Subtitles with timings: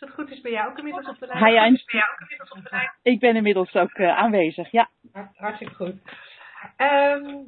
[0.00, 1.44] Als het goed is, ben jij ook inmiddels op de lijn?
[1.44, 2.94] Hi, Angela.
[3.02, 4.88] Ik ben inmiddels ook uh, aanwezig, ja.
[5.36, 5.94] Hartstikke goed.
[6.76, 7.46] Um,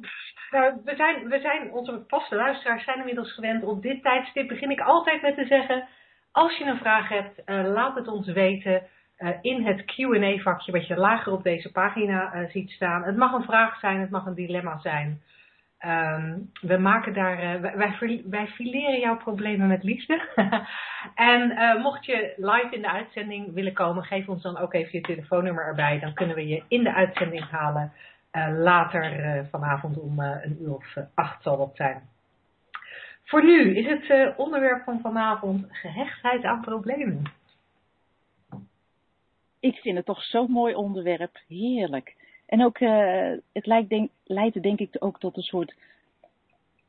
[0.51, 3.63] nou, we zijn, we zijn, onze vaste luisteraars zijn inmiddels gewend.
[3.63, 5.87] Op dit tijdstip begin ik altijd met te zeggen,
[6.31, 8.83] als je een vraag hebt, uh, laat het ons weten
[9.19, 13.03] uh, in het Q&A vakje wat je lager op deze pagina ziet staan.
[13.03, 15.21] Het mag een vraag zijn, het mag een dilemma zijn.
[15.85, 17.73] Um, we maken daar, uh,
[18.29, 20.21] wij, fileren jouw problemen met liefde.
[21.15, 24.89] en uh, mocht je live in de uitzending willen komen, geef ons dan ook even
[24.91, 25.99] je telefoonnummer erbij.
[25.99, 27.93] Dan kunnen we je in de uitzending halen.
[28.31, 32.01] Uh, later vanavond om een uur of acht zal dat zijn.
[33.23, 37.31] Voor nu is het onderwerp van vanavond gehechtheid aan problemen.
[39.59, 41.39] Ik vind het toch zo'n mooi onderwerp.
[41.47, 42.15] Heerlijk.
[42.49, 45.75] En ook, uh, het lijkt denk, leidt denk ik ook tot een soort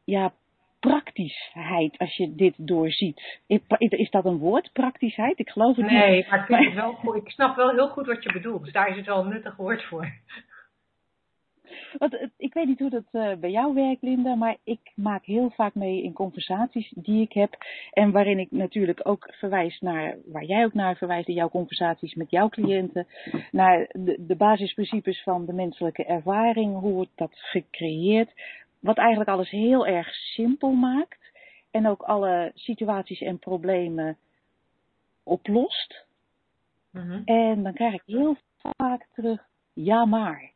[0.05, 0.33] ja,
[0.79, 3.41] praktischheid als je dit doorziet.
[3.79, 5.39] Is dat een woord, praktischheid?
[5.39, 6.05] Ik geloof het nee, niet.
[6.05, 7.17] Nee, maar ik, vind het wel goed.
[7.17, 8.65] ik snap wel heel goed wat je bedoelt.
[8.65, 10.13] Dus daar is het wel een nuttig woord voor.
[11.99, 15.51] Want, ik weet niet hoe dat uh, bij jou werkt, Linda, maar ik maak heel
[15.51, 17.57] vaak mee in conversaties die ik heb.
[17.93, 22.15] En waarin ik natuurlijk ook verwijs naar, waar jij ook naar verwijst in jouw conversaties
[22.15, 23.07] met jouw cliënten.
[23.51, 28.33] Naar de, de basisprincipes van de menselijke ervaring, hoe wordt dat gecreëerd.
[28.81, 31.19] Wat eigenlijk alles heel erg simpel maakt.
[31.71, 34.17] En ook alle situaties en problemen
[35.23, 36.05] oplost.
[36.91, 37.23] Mm -hmm.
[37.25, 38.37] En dan krijg ik heel
[38.77, 40.51] vaak terug, ja maar.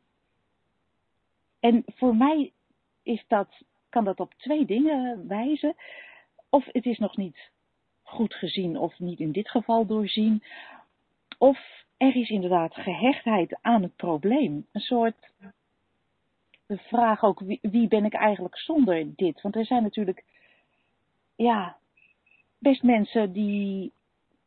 [1.64, 2.52] En voor mij
[3.02, 3.48] is dat,
[3.88, 5.74] kan dat op twee dingen wijzen.
[6.48, 7.50] Of het is nog niet
[8.02, 10.42] goed gezien of niet in dit geval doorzien.
[11.38, 14.66] Of er is inderdaad gehechtheid aan het probleem.
[14.72, 15.32] Een soort
[16.66, 19.40] vraag ook, wie, wie ben ik eigenlijk zonder dit?
[19.40, 20.24] Want er zijn natuurlijk,
[21.36, 21.76] ja,
[22.58, 23.92] best mensen die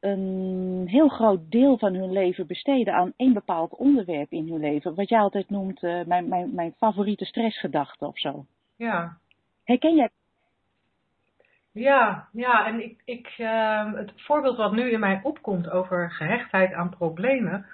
[0.07, 4.95] een heel groot deel van hun leven besteden aan één bepaald onderwerp in hun leven.
[4.95, 8.45] Wat jij altijd noemt uh, mijn, mijn, mijn favoriete stressgedachte of zo.
[8.75, 9.18] Ja.
[9.63, 10.09] Herken jij?
[11.72, 16.74] Ja, ja, en ik, ik, uh, het voorbeeld wat nu in mij opkomt over gehechtheid
[16.74, 17.66] aan problemen,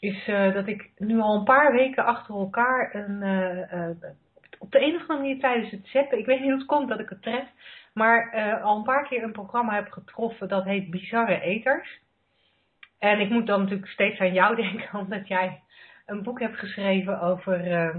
[0.00, 4.08] is uh, dat ik nu al een paar weken achter elkaar een, uh,
[4.58, 6.88] op de een of andere manier tijdens het zeppen, ik weet niet hoe het komt
[6.88, 7.48] dat ik het tref,
[7.94, 12.00] maar uh, al een paar keer een programma heb getroffen dat heet Bizarre Eters.
[12.98, 15.60] En ik moet dan natuurlijk steeds aan jou denken, omdat jij
[16.06, 17.94] een boek hebt geschreven over uh,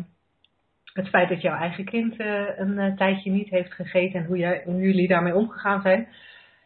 [0.93, 4.61] het feit dat jouw eigen kind uh, een tijdje niet heeft gegeten en hoe, jij,
[4.65, 6.07] hoe jullie daarmee omgegaan zijn.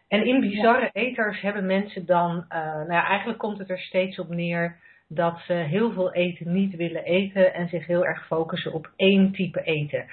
[0.08, 4.30] En in Bizarre Eters hebben mensen dan, nou ja, eigenlijk komt het er steeds op
[4.30, 8.92] neer dat ze heel veel eten niet willen eten en zich heel erg focussen op
[8.96, 10.06] één type eten.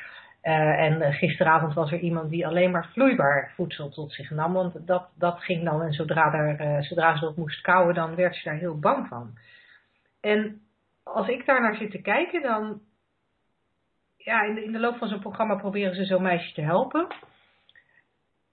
[0.46, 4.52] Uh, en gisteravond was er iemand die alleen maar vloeibaar voedsel tot zich nam.
[4.52, 8.14] Want dat, dat ging dan, en zodra, er, uh, zodra ze dat moest kouwen, dan
[8.14, 9.38] werd ze daar heel bang van.
[10.20, 10.60] En
[11.02, 12.80] als ik daar naar zit te kijken, dan.
[14.16, 17.06] Ja, in de, in de loop van zo'n programma proberen ze zo'n meisje te helpen.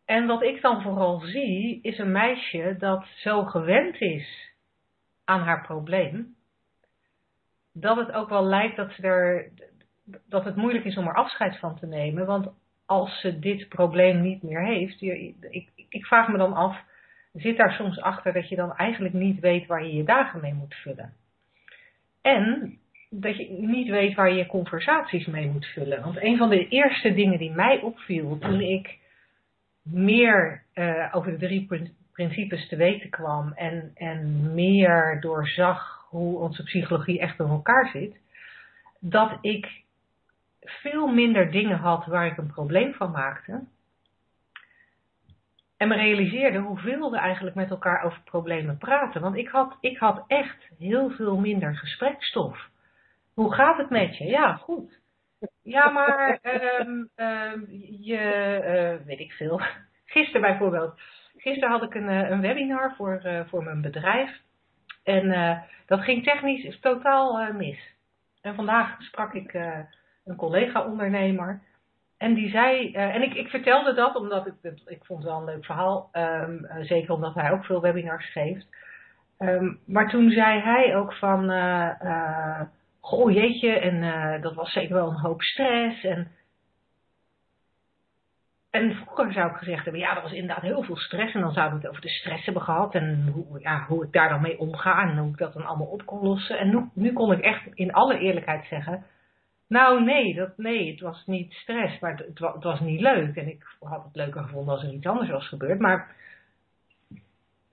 [0.06, 4.52] En wat ik dan vooral zie, is een meisje dat zo gewend is
[5.25, 6.36] aan haar probleem,
[7.74, 9.52] dat het ook wel lijkt dat, ze er,
[10.25, 12.25] dat het moeilijk is om er afscheid van te nemen.
[12.25, 12.47] Want
[12.86, 16.81] als ze dit probleem niet meer heeft, ik, ik vraag me dan af,
[17.34, 20.54] zit daar soms achter dat je dan eigenlijk niet weet waar je je dagen mee
[20.54, 21.13] moet vullen?
[22.22, 22.77] En
[23.10, 26.01] dat je niet weet waar je je conversaties mee moet vullen.
[26.04, 28.98] Want een van de eerste dingen die mij opviel toen ik
[29.83, 31.68] meer uh, over de drie
[32.12, 38.16] principes te weten kwam en, en meer doorzag hoe onze psychologie echt in elkaar zit,
[39.00, 39.82] dat ik
[40.65, 43.63] veel minder dingen had waar ik een probleem van maakte.
[45.77, 49.21] En me realiseerde hoeveel we eigenlijk met elkaar over problemen praten.
[49.21, 52.69] Want ik had, ik had echt heel veel minder gesprekstof.
[53.33, 54.25] Hoe gaat het met je?
[54.25, 55.01] Ja, goed.
[55.62, 56.39] Ja, maar
[56.80, 57.68] um, um,
[58.00, 59.62] je, uh, weet ik veel.
[60.06, 61.00] Gisteren bijvoorbeeld
[61.38, 64.42] Gisteren had ik een, eh, een webinar voor, uh, voor mijn bedrijf.
[65.04, 67.77] En dat ging technisch totaal mis.
[68.42, 69.57] En vandaag sprak ik
[70.25, 71.62] een collega-ondernemer.
[72.18, 74.54] En die zei, en ik, ik vertelde dat omdat ik,
[74.86, 76.10] ik vond het wel een leuk verhaal.
[76.14, 78.68] Um, zeker omdat hij ook veel webinars geeft.
[79.40, 81.50] Um, maar toen zei hij ook van,
[83.04, 86.04] goh jeetje, en eh, dat was zeker wel een hoop stress.
[86.04, 86.31] En,
[88.70, 91.34] en vroeger zou ik gezegd hebben, ja, dat was inderdaad heel veel stress.
[91.34, 94.12] En dan zouden we het over de stress hebben gehad en hoe, ja, hoe ik
[94.12, 96.60] daar dan mee omga en hoe ik dat dan allemaal op kon lossen.
[96.60, 99.06] En nu, nu kon ik echt in alle eerlijkheid zeggen,
[99.74, 103.36] nou nee, dat, nee, het was niet stress, maar het, was niet leuk.
[103.36, 105.80] En ik had het leuker gevonden als er iets anders was gebeurd.
[105.80, 106.16] Maar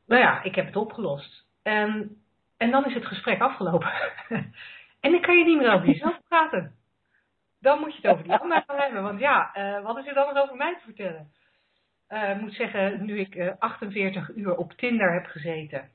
[0.06, 1.46] nou ja, ik heb het opgelost.
[1.62, 2.16] En,
[2.56, 3.92] en dan is het gesprek afgelopen.
[5.04, 6.74] en dan kan je niet meer over jezelf praten.
[7.60, 9.02] Dan moet je het over die ander gaan hebben.
[9.02, 11.30] Want ja, uh, wat is er dan nog over mij te vertellen?
[12.08, 15.90] Uh, ik moet zeggen, nu ik uh, eh, 48 uur op Tinder heb gezeten,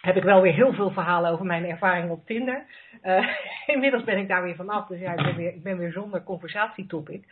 [0.00, 2.66] heb ik wel weer heel veel verhalen over mijn ervaring op Tinder.
[3.66, 6.22] inmiddels ben ik daar weer vanaf, dus ja, ik ben weer, ik ben weer zonder
[6.22, 7.26] conversatietopic.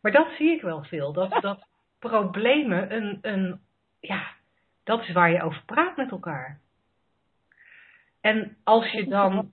[0.00, 1.66] Maar dat zie ik wel veel, dat, dat
[1.98, 3.60] problemen een, een,
[4.00, 4.26] ja,
[4.84, 6.60] dat is waar je over praat met elkaar.
[8.20, 9.52] En als je dan.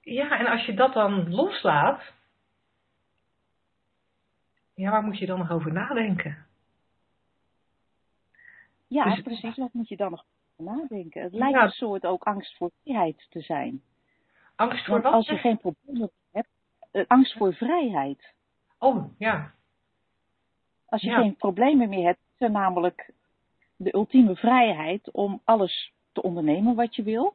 [0.00, 2.02] Ja, en als je dat dan loslaat.
[4.74, 6.46] Ja, waar moet je dan nog over nadenken?
[8.86, 9.56] Ja, dus, precies.
[9.56, 10.24] Wat moet je dan nog
[10.58, 11.22] nadenken?
[11.22, 13.82] Het lijkt een soort ook angst voor vrijheid te zijn.
[14.54, 15.12] Angst voor wat?
[15.12, 16.48] Als je geen problemen hebt,
[16.90, 18.34] eh, angst voor vrijheid.
[18.78, 19.54] Oh, ja.
[20.86, 23.12] Als je geen problemen meer hebt, is er namelijk
[23.76, 27.34] de ultieme vrijheid om alles te ondernemen wat je wil.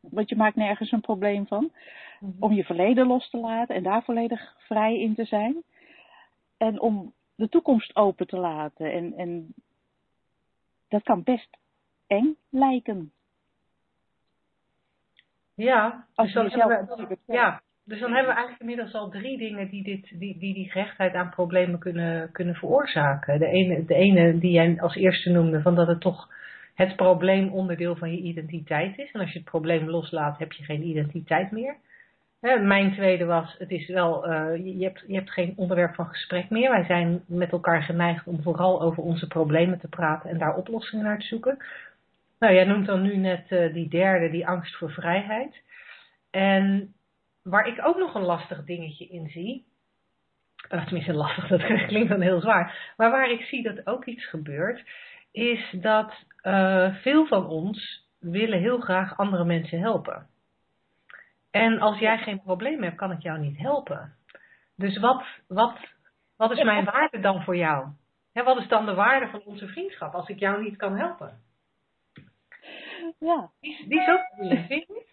[0.00, 1.72] Want je maakt nergens een probleem van.
[2.20, 2.32] Mhm.
[2.38, 5.62] Om je verleden los te laten en daar volledig vrij in te zijn.
[6.56, 8.92] En om de toekomst open te laten.
[8.92, 9.54] En, en
[10.88, 11.56] dat kan best
[12.06, 13.12] eng lijken.
[15.54, 19.68] Ja, als dus je jezelf ja, dus dan hebben we eigenlijk inmiddels al drie dingen
[19.68, 23.38] die dit, die, die, die gehechtheid aan problemen kunnen, kunnen veroorzaken.
[23.38, 26.28] De ene, de ene die jij als eerste noemde, van dat het toch
[26.74, 29.12] het probleem onderdeel van je identiteit is.
[29.12, 31.76] En als je het probleem loslaat, heb je geen identiteit meer.
[32.60, 36.50] mijn tweede was, het is wel, uh, je, hebt, je hebt geen onderwerp van gesprek
[36.50, 36.70] meer.
[36.70, 41.04] Wij zijn met elkaar geneigd om vooral over onze problemen te praten en daar oplossingen
[41.04, 41.58] naar te zoeken.
[42.38, 45.62] Nou, jij noemt dan nu net uh, die derde, die angst voor vrijheid.
[46.30, 46.96] En
[47.48, 49.66] Waar ik ook nog een lastig dingetje in zie.
[50.68, 52.92] Of tenminste lastig, dat klinkt dan heel zwaar.
[52.96, 54.88] Maar waar ik zie dat ook iets gebeurt.
[55.32, 60.26] Is dat uh, veel van ons willen heel graag andere mensen helpen.
[61.50, 64.14] En als jij geen probleem hebt, kan ik jou niet helpen.
[64.76, 65.78] Dus wat, wat,
[66.36, 67.86] wat is mijn waarde dan voor jou?
[68.32, 71.40] Hè, wat is dan de waarde van onze vriendschap als ik jou niet kan helpen?
[73.18, 73.50] Ja.
[73.60, 74.26] Die, die is ook
[74.66, 75.04] vind je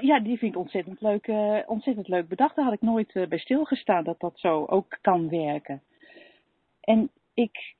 [0.00, 2.56] ja, die vind ik ontzettend leuk, uh, ontzettend leuk bedacht.
[2.56, 5.82] Daar had ik nooit uh, bij stilgestaan dat dat zo ook kan werken.
[6.80, 7.74] En ik,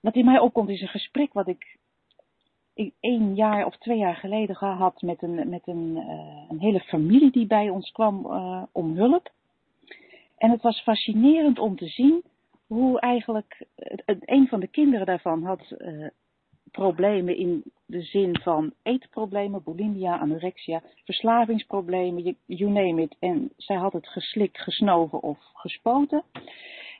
[0.00, 1.78] wat in mij opkomt is een gesprek wat ik,
[2.74, 6.80] ik één jaar of twee jaar geleden gehad met een, met een, uh, een hele
[6.80, 8.26] familie die bij ons kwam
[8.72, 9.32] om hulp.
[10.36, 12.22] En het was fascinerend om te zien
[12.66, 15.76] hoe eigenlijk het, een van de kinderen daarvan had
[16.76, 23.16] problemen in de zin van eetproblemen, bulimia, anorexia, verslavingsproblemen, you name it.
[23.18, 26.22] En zij had het geslikt, gesnoven of gespoten.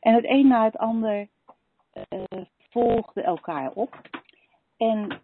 [0.01, 1.29] En het een na het ander
[2.13, 4.01] uh, volgde elkaar op.
[4.77, 5.21] En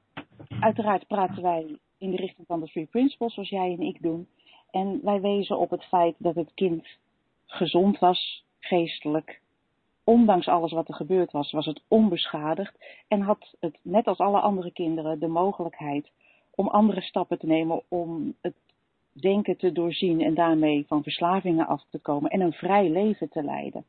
[0.61, 4.29] uiteraard praten wij in de richting van de Three Principles, zoals jij en ik doen.
[4.71, 6.87] En wij wezen op het feit dat het kind
[7.47, 9.41] gezond was, geestelijk,
[10.05, 14.41] ondanks alles wat er gebeurd was, was het onbeschadigd en had het, net als alle
[14.41, 16.11] andere kinderen, de mogelijkheid
[16.55, 18.55] om andere stappen te nemen om het
[19.13, 23.43] denken te doorzien en daarmee van verslavingen af te komen en een vrij leven te
[23.43, 23.85] leiden.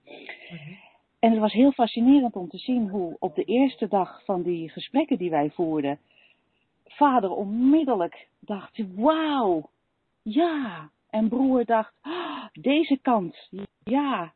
[1.19, 4.69] En het was heel fascinerend om te zien hoe op de eerste dag van die
[4.69, 5.99] gesprekken die wij voerden,
[6.85, 9.69] vader onmiddellijk dacht, wauw,
[10.21, 10.89] ja.
[11.09, 13.49] En broer dacht, ah, deze kant,
[13.83, 14.33] ja.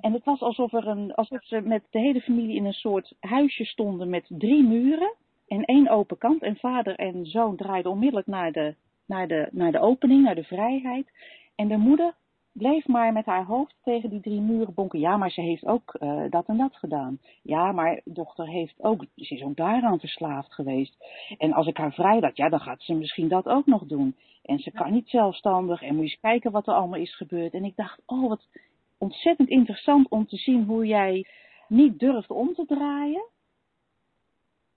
[0.00, 3.14] En het was alsof, er een, alsof ze met de hele familie in een soort
[3.20, 5.14] huisje stonden met drie muren
[5.46, 6.42] en één open kant.
[6.42, 8.74] En vader en zoon draaiden onmiddellijk naar de,
[9.06, 11.12] naar de, naar de opening, naar de vrijheid.
[11.54, 12.14] En de moeder
[12.52, 15.00] bleef maar met haar hoofd tegen die drie muren bonken.
[15.00, 17.18] Ja, maar ze heeft ook uh, dat en dat gedaan.
[17.42, 20.96] Ja, maar dochter heeft ook, ze is ook daaraan verslaafd geweest.
[21.38, 24.16] En als ik haar vrij laat, ja, dan gaat ze misschien dat ook nog doen.
[24.42, 25.82] En ze kan niet zelfstandig.
[25.82, 27.54] En moet je eens kijken wat er allemaal is gebeurd.
[27.54, 28.48] En ik dacht, oh, wat,
[29.02, 31.26] ontzettend interessant om te zien hoe jij
[31.68, 33.24] niet durft om te draaien.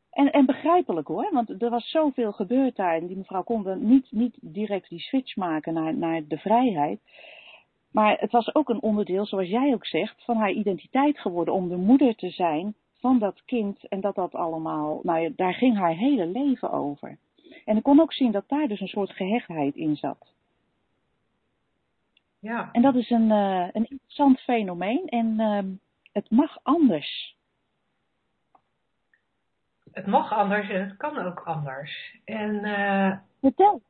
[0.09, 2.95] En, en begrijpelijk hoor, want er was zoveel gebeurd daar.
[2.95, 6.99] En die mevrouw kon niet, niet direct die switch maken naar, naar de vrijheid.
[7.91, 11.53] Maar het was ook een onderdeel, zoals jij ook zegt, van haar identiteit geworden.
[11.53, 13.87] Om de moeder te zijn van dat kind.
[13.87, 17.17] En dat dat allemaal, nou ja, daar ging haar hele leven over.
[17.65, 20.33] En ik kon ook zien dat daar dus een soort gehechtheid in zat.
[22.45, 22.69] Ja.
[22.71, 25.59] En dat is een, uh, een interessant fenomeen en uh,
[26.11, 27.35] het mag anders.
[29.91, 32.17] Het mag anders en het kan ook anders.
[32.25, 33.81] En, uh, Vertel.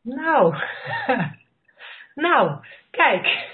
[0.00, 0.56] Nou,
[2.14, 3.48] nou, kijk.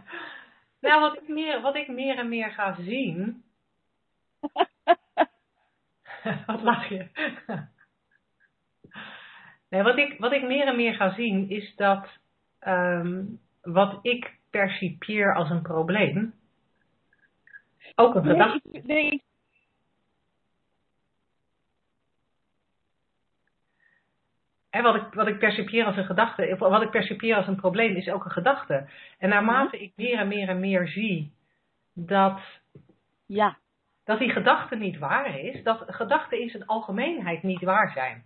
[0.84, 3.44] nou, wat ik, meer, wat ik meer en meer ga zien.
[6.46, 7.08] wat lach je?
[9.74, 12.06] Nee, wat, ik, wat ik meer en meer ga zien is dat
[12.66, 16.34] um, wat ik percipieer als een probleem
[17.94, 19.22] ook een gedachte nee,
[24.70, 28.08] wat, ik, wat ik percipieer als een gedachte, wat ik percipieer als een probleem, is
[28.08, 28.88] ook een gedachte.
[29.18, 31.32] En naarmate ik meer en meer en meer zie
[31.92, 32.40] dat,
[33.26, 33.56] ja.
[34.04, 38.24] dat die gedachte niet waar is, dat gedachten in zijn algemeenheid niet waar zijn.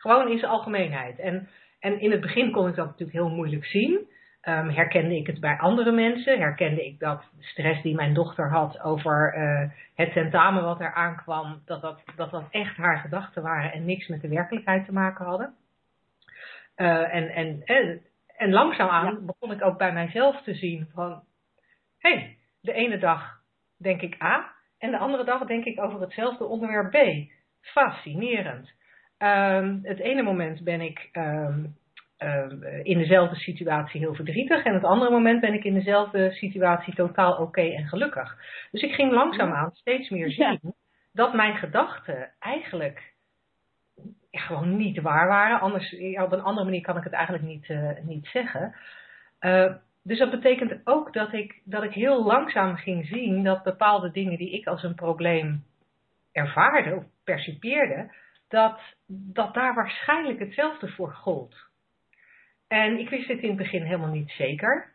[0.00, 1.18] Gewoon in zijn algemeenheid.
[1.18, 1.48] En,
[1.80, 4.08] en in het begin kon ik dat natuurlijk heel moeilijk zien.
[4.48, 6.38] Um, herkende ik het bij andere mensen?
[6.38, 11.62] Herkende ik dat stress die mijn dochter had over uh, het tentamen wat er aankwam,
[11.64, 15.24] dat dat, dat dat echt haar gedachten waren en niks met de werkelijkheid te maken
[15.24, 15.54] hadden?
[16.76, 18.00] Uh, en, en, en,
[18.36, 19.20] en langzaamaan ja.
[19.20, 21.22] begon ik ook bij mijzelf te zien van,
[21.98, 23.40] hé, hey, de ene dag
[23.78, 27.30] denk ik A en de andere dag denk ik over hetzelfde onderwerp B.
[27.60, 28.78] Fascinerend.
[29.22, 31.76] Um, het ene moment ben ik um,
[32.18, 36.94] uh, in dezelfde situatie heel verdrietig en het andere moment ben ik in dezelfde situatie
[36.94, 38.36] totaal oké okay en gelukkig.
[38.70, 40.72] Dus ik ging langzaamaan steeds meer zien ja.
[41.12, 43.14] dat mijn gedachten eigenlijk
[44.30, 45.60] ja, gewoon niet waar waren.
[45.60, 48.74] Anders, ja, op een andere manier kan ik het eigenlijk niet, uh, niet zeggen.
[49.40, 54.10] Uh, dus dat betekent ook dat ik, dat ik heel langzaam ging zien dat bepaalde
[54.10, 55.64] dingen die ik als een probleem
[56.32, 58.14] ervaarde of percipieerde,
[58.50, 61.56] dat, dat daar waarschijnlijk hetzelfde voor gold.
[62.68, 64.92] En ik wist dit in het begin helemaal niet zeker.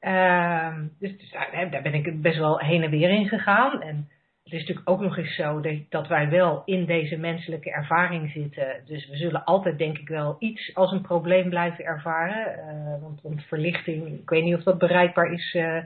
[0.00, 1.30] Uh, dus, dus
[1.70, 3.82] daar ben ik best wel heen en weer in gegaan.
[3.82, 4.08] En
[4.44, 8.82] het is natuurlijk ook nog eens zo dat wij wel in deze menselijke ervaring zitten.
[8.84, 12.58] Dus we zullen altijd denk ik wel iets als een probleem blijven ervaren.
[12.58, 15.82] Uh, want, want, verlichting, ik weet niet of dat bereikbaar is uh,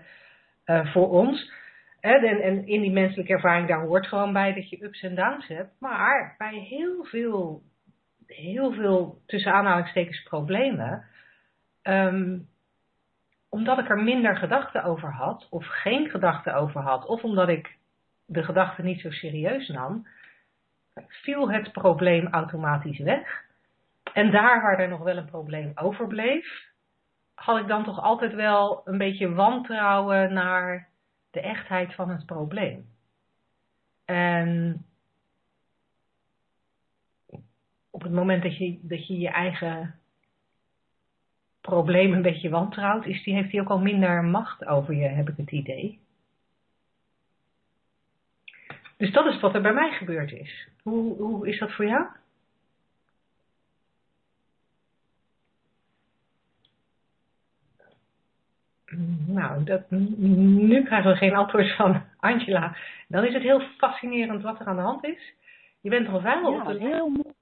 [0.67, 1.53] uh, voor ons.
[2.05, 5.81] En, in die menselijke ervaring, daar hoort gewoon bij dat je ups en downs hebt.
[5.81, 7.63] Maar bij heel veel,
[8.27, 11.05] heel veel tussen aanhalingstekens problemen.
[11.83, 12.49] Um,
[13.49, 17.77] omdat ik er minder gedachten over had, of geen gedachten over had, of omdat ik
[18.27, 20.07] de gedachte niet zo serieus nam,
[21.09, 23.45] viel het probleem automatisch weg.
[24.13, 26.65] En daar waar er nog wel een probleem overbleef,
[27.35, 30.93] had ik dan toch altijd wel een beetje wantrouwen naar
[31.35, 32.87] de echtheid van het probleem.
[34.05, 34.85] En
[37.91, 39.99] op het moment dat je dat je, je eigen
[41.61, 45.29] probleem een beetje wantrouwt, is die, heeft hij ook al minder macht over je, heb
[45.29, 46.01] ik het idee.
[48.97, 50.69] Dus dat is wat er bij mij gebeurd is.
[50.83, 52.07] Hoe, hoe is dat voor jou?
[59.27, 62.77] Nou, dat, nu krijgen we geen antwoord van Angela.
[63.09, 65.35] Dan is het heel fascinerend wat er aan de hand is.
[65.81, 67.35] Je bent al wel ja, op de heel mooi.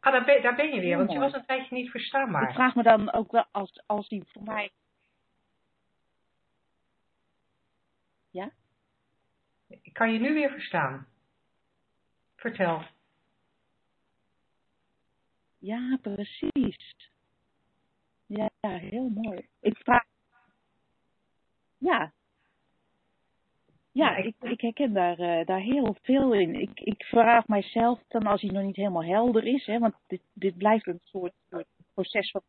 [0.00, 2.48] Ah, daar ben, daar ben je weer, want je was een tijdje niet verstaanbaar.
[2.48, 4.70] Ik vraag me dan ook wel als, als die voor mij.
[8.30, 8.50] Ja?
[9.82, 11.06] Ik kan je nu weer verstaan.
[12.36, 12.82] Vertel.
[15.58, 17.10] Ja, precies.
[18.26, 19.48] Ja, heel mooi.
[19.60, 20.04] Ik vraag.
[21.82, 22.12] Ja.
[23.92, 26.54] Ja, ik- ik, herken daar, eh, daar heel veel in.
[26.60, 30.20] Ik, ik vraag mijzelf dan als hij nog niet helemaal helder is, hè, want dit,
[30.32, 32.42] dit blijft een soort, soort proces van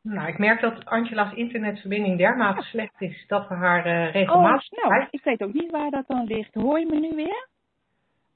[0.00, 4.70] Nou, ik merk dat Angela's internetverbinding dermate slecht is dat we haar eh, Oh, regelmatig
[4.70, 6.54] nou, ik weet ook niet waar dat dan ligt.
[6.54, 7.48] Hoor je me nu weer?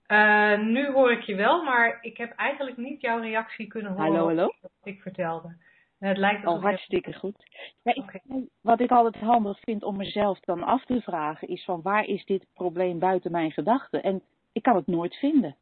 [0.08, 4.06] Eh, nu hoor ik je wel, maar ik heb eigenlijk niet jouw reactie kunnen horen
[4.06, 4.54] Hallo, hallo?
[4.60, 5.56] wat ik vertelde.
[5.98, 7.46] En het lijkt Oh, alsof je- hartstikke goed.
[7.82, 8.20] Ja, ik, Oké.
[8.60, 12.24] Wat ik altijd handig vind om mezelf dan af te vragen is van waar is
[12.24, 14.02] dit probleem buiten mijn gedachten?
[14.02, 14.22] En
[14.52, 15.56] ik kan het nooit vinden.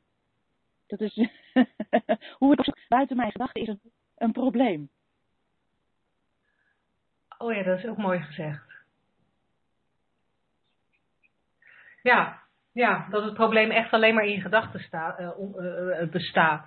[0.86, 1.14] Dat is
[2.38, 3.80] hoe het ook buiten mijn gedachten is een,
[4.16, 4.88] een probleem.
[7.38, 8.64] Oh ja, dat is ook mooi gezegd.
[12.02, 12.42] Ja,
[12.76, 16.66] ja dat het probleem echt alleen maar in gedachten eh, eh, eh, bestaat.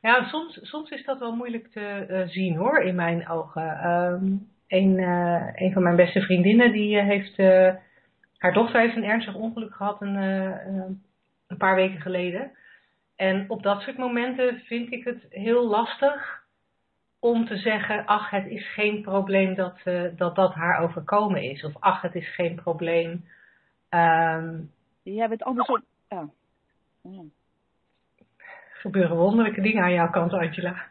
[0.00, 3.78] Ja, soms, soms is dat wel moeilijk te zien hoor, in mijn ogen.
[3.78, 4.24] Ehm,
[4.68, 7.36] een, van mijn beste vriendinnen die heeft,
[8.36, 10.16] haar dochter heeft een ernstig ongeluk gehad een,
[11.46, 12.50] een paar weken geleden.
[13.16, 16.42] En op dat soort momenten vind ik het heel lastig
[17.20, 19.80] om te zeggen, ach, het is geen probleem dat
[20.16, 21.64] dat, dat haar overkomen is.
[21.64, 23.24] Of ach, het is geen probleem.
[23.90, 24.70] Um,
[25.02, 25.84] Jij bent andersom.
[26.08, 26.28] Ja.
[28.72, 30.82] Gebeuren wonderlijke dingen aan jouw kant, Angela.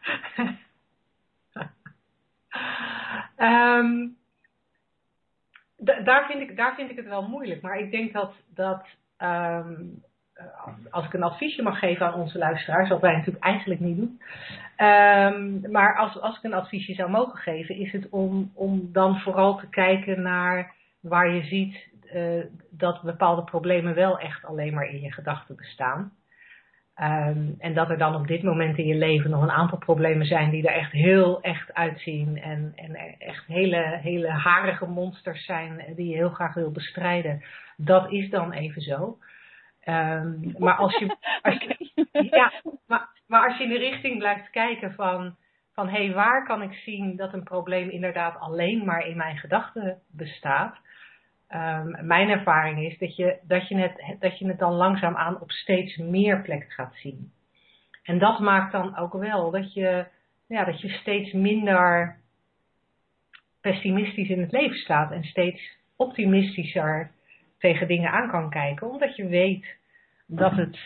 [3.78, 4.16] um,
[6.04, 7.62] daar, vind ik, daar vind ik het wel moeilijk.
[7.62, 8.86] Maar ik denk dat, dat
[9.18, 10.02] um,
[10.90, 14.20] als ik een adviesje mag geven aan onze luisteraars, wat wij natuurlijk eigenlijk niet doen.
[14.88, 19.18] Um, maar als, als ik een adviesje zou mogen geven, is het om, om dan
[19.18, 24.88] vooral te kijken naar waar je ziet uh, dat bepaalde problemen wel echt alleen maar
[24.88, 26.12] in je gedachten bestaan.
[26.96, 30.26] Um, en dat er dan op dit moment in je leven nog een aantal problemen
[30.26, 32.40] zijn die er echt heel echt uitzien.
[32.40, 37.42] En, en echt hele, hele harige monsters zijn die je heel graag wil bestrijden.
[37.76, 39.18] Dat is dan even zo.
[39.84, 41.94] Um, maar als je, als je,
[42.30, 42.52] ja,
[42.86, 45.36] maar, maar als je in de richting blijft kijken van,
[45.72, 49.36] van hé, hey, waar kan ik zien dat een probleem inderdaad alleen maar in mijn
[49.36, 50.78] gedachten bestaat?
[51.54, 55.50] Um, mijn ervaring is dat je, dat, je het, dat je het dan langzaamaan op
[55.50, 57.32] steeds meer plekken gaat zien.
[58.02, 60.06] En dat maakt dan ook wel dat je,
[60.46, 62.16] ja, dat je steeds minder
[63.60, 67.10] pessimistisch in het leven staat en steeds optimistischer
[67.58, 69.76] tegen dingen aan kan kijken, omdat je weet
[70.26, 70.78] dat het,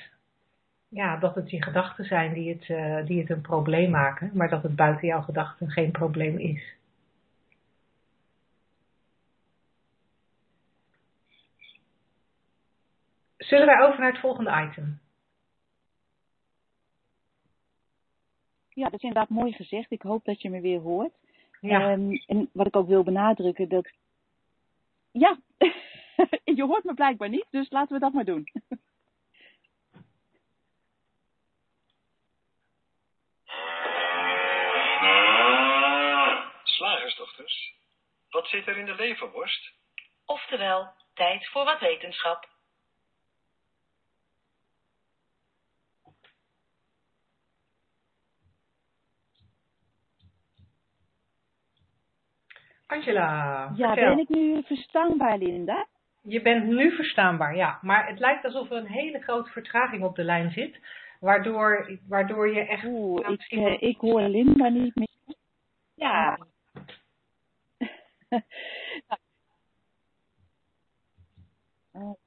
[0.88, 4.48] ja, dat het je gedachten zijn die het, uh, die het een probleem maken, maar
[4.48, 6.74] dat het buiten jouw gedachten geen probleem is.
[13.46, 15.00] Zullen wij over naar het volgende item?
[18.68, 19.90] Ja, dat is inderdaad mooi gezegd.
[19.90, 21.12] Ik hoop dat je me weer hoort.
[21.60, 21.92] Ja.
[21.92, 23.90] Um, en wat ik ook wil benadrukken, dat.
[25.10, 25.38] Ja,
[26.58, 28.48] je hoort me blijkbaar niet, dus laten we dat maar doen.
[36.62, 37.74] Slagersdochters,
[38.30, 39.72] wat zit er in de leverworst?
[40.24, 42.55] Oftewel, tijd voor wat wetenschap.
[52.86, 53.72] Angela.
[53.74, 55.86] Ja, ben ik nu verstaanbaar, Linda?
[56.22, 57.78] Je bent nu verstaanbaar, ja.
[57.82, 60.78] Maar het lijkt alsof er een hele grote vertraging op de lijn zit.
[61.20, 62.84] Waardoor, waardoor je echt...
[62.84, 65.08] Oeh, ik, uh, ik hoor Linda niet meer.
[65.94, 66.38] Ja.
[71.92, 72.24] oh.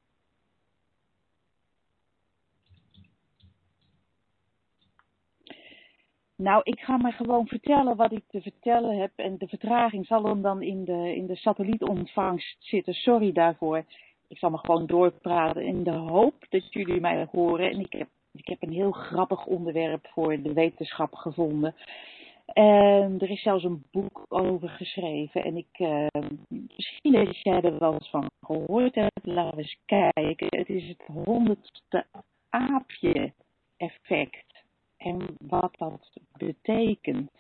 [6.42, 9.12] Nou, ik ga maar gewoon vertellen wat ik te vertellen heb.
[9.16, 12.94] En de vertraging zal hem dan in de, in de satellietontvangst zitten.
[12.94, 13.84] Sorry daarvoor.
[14.28, 17.72] Ik zal maar gewoon doorpraten in de hoop dat jullie mij horen.
[17.72, 21.76] En ik heb, ik heb een heel grappig onderwerp voor de wetenschap gevonden.
[22.54, 25.44] En er is zelfs een boek over geschreven.
[25.44, 26.08] En ik, uh,
[26.50, 29.20] misschien dat jij er wel eens van gehoord hebt.
[29.26, 30.48] Laten we eens kijken.
[30.50, 32.06] Het is het honderdste
[32.50, 33.34] aapje
[33.78, 34.49] effect
[35.00, 37.32] en wat dat betekent.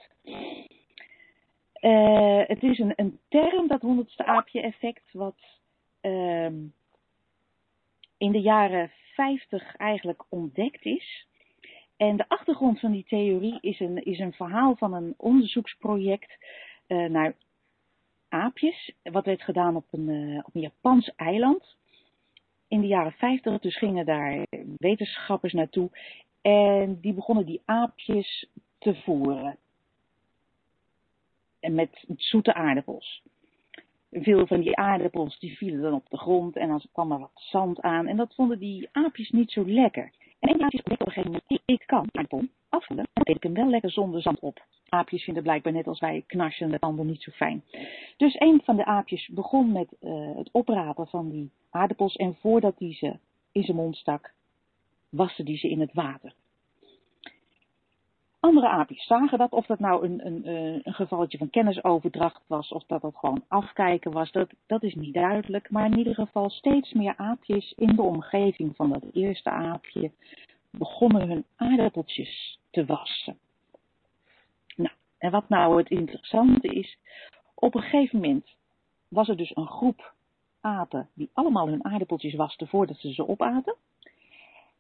[1.81, 5.35] Uh, het is een, een, term, dat honderdste aapje effect, wat
[6.01, 6.45] uh,
[8.17, 11.27] in de jaren 50 eigenlijk ontdekt is.
[11.97, 16.37] En de achtergrond van die theorie is een, is een verhaal van een onderzoeksproject
[16.87, 17.35] uh, naar
[18.29, 18.91] aapjes.
[19.03, 21.77] Wat werd gedaan op een, uh, op een Japans eiland.
[22.67, 24.45] In de jaren 50 dus gingen daar
[24.77, 25.89] wetenschappers naartoe
[26.41, 28.47] en die begonnen die aapjes
[28.77, 29.57] te voeren.
[31.59, 33.23] En met zoete aardappels.
[34.11, 37.31] Veel van die aardappels die vielen dan op de grond en dan kwam er wat
[37.33, 38.07] zand aan.
[38.07, 40.11] En dat vonden die aapjes niet zo lekker.
[40.39, 43.53] En een aapje op een gegeven moment, ik, kan aardappel afvullen, dan eet ik hem
[43.53, 44.65] wel lekker zonder zand op.
[44.89, 47.63] Aapjes vinden blijkbaar net als wij knarsende tanden niet zo fijn.
[48.17, 52.79] Dus een van de aapjes begon met uh, het oprapen van die aardappels en voordat
[52.79, 53.17] hij ze
[53.51, 54.33] in zijn mond stak,
[55.09, 56.33] wassen die ze in het water.
[58.39, 62.71] Andere aapjes zagen dat, of dat nou een, een, eh, een gevalletje van kennisoverdracht was,
[62.71, 65.69] of dat dat gewoon afkijken was, dat, dat is niet duidelijk.
[65.69, 70.11] Maar in ieder geval steeds meer aapjes in de omgeving van dat eerste aapje
[70.69, 73.37] begonnen hun aardappeltjes te wassen.
[74.75, 76.97] Nou, en wat nou het interessante is,
[77.53, 78.55] op een gegeven moment
[79.07, 80.13] was er dus een groep
[80.61, 83.75] apen die allemaal hun aardappeltjes wasten voordat ze ze opaten.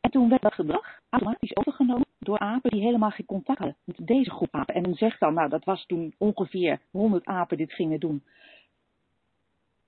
[0.09, 4.07] En toen werd dat gedrag automatisch overgenomen door apen die helemaal geen contact hadden met
[4.07, 4.75] deze groep apen.
[4.75, 8.23] En men zegt dan, nou dat was toen ongeveer 100 apen dit gingen doen.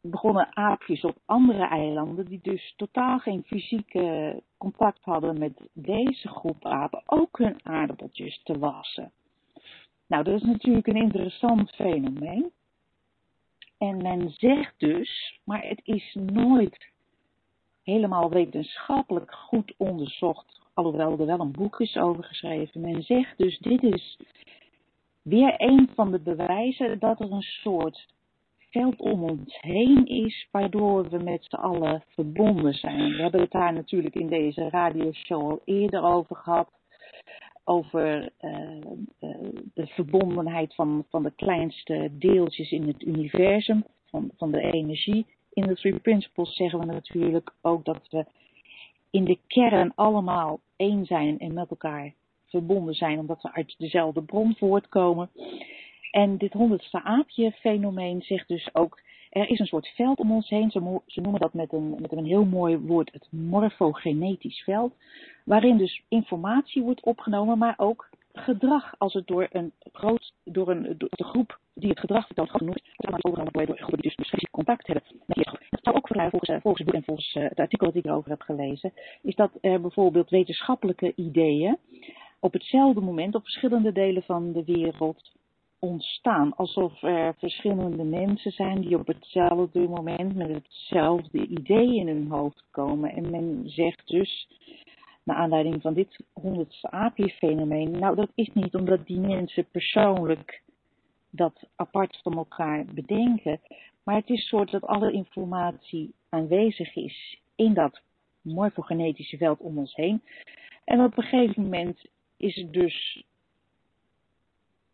[0.02, 6.66] Begonnen aapjes op andere eilanden, die dus totaal geen fysieke contact hadden met deze groep
[6.66, 9.12] apen, ook hun aardappeltjes te wassen.
[10.08, 12.52] Nou, dat is natuurlijk een interessant fenomeen.
[13.78, 16.91] En men zegt dus, maar het is nooit
[17.84, 22.82] helemaal wetenschappelijk goed onderzocht, alhoewel er wel een boek is over geschreven.
[22.82, 24.18] Men zegt dus, dit is
[25.22, 28.08] weer een van de bewijzen dat er een soort
[28.72, 33.16] veld om ons heen is, waardoor we met z'n allen verbonden zijn.
[33.16, 36.70] We hebben het daar natuurlijk in deze radioshow al eerder over gehad.
[37.64, 38.52] Over uh,
[39.20, 39.36] uh,
[39.74, 45.68] de verbondenheid van, van de kleinste deeltjes in het universum, van, van de energie in
[45.68, 48.26] de Three Principles zeggen we natuurlijk ook dat we
[49.10, 52.14] in de kern allemaal één zijn en met elkaar
[52.46, 55.30] verbonden zijn, omdat we uit dezelfde bron voortkomen.
[56.12, 60.50] En dit honderdste aapje fenomeen zegt dus ook, er is een soort veld om ons
[60.50, 60.72] heen,
[61.06, 64.94] ze noemen dat met een, met een heel mooi woord het morfogenetisch veld,
[65.46, 70.96] waarin dus informatie wordt opgenomen, maar ook gedrag, als het door een groot, door een
[70.98, 74.48] door de groep die het gedrag vertoont, genoemd, wordt overgenomen door groepen die dus misschien
[74.52, 75.04] contact hebben.
[75.26, 78.42] Dat zou ook verklaren volgens, uh, volgens volgens uh, het artikel dat ik erover heb
[78.42, 81.78] gelezen, is dat er bijvoorbeeld wetenschappelijke ideeën
[82.40, 85.32] op hetzelfde moment op verschillende delen van de wereld
[85.80, 86.56] ontstaan.
[86.56, 92.64] Alsof er verschillende mensen zijn die op hetzelfde moment met hetzelfde idee in hun hoofd
[92.72, 93.12] komen.
[93.12, 94.48] En men zegt dus,
[95.24, 100.62] naar aanleiding van dit honderdste aapje-fenomeen, nou dat is niet omdat die mensen persoonlijk
[101.30, 103.60] dat apart van elkaar bedenken,
[104.04, 108.02] maar het is soort dat alle informatie aanwezig is in dat
[108.42, 110.22] morfogenetische veld om ons heen.
[110.84, 112.06] En op een gegeven moment
[112.38, 113.26] is het dus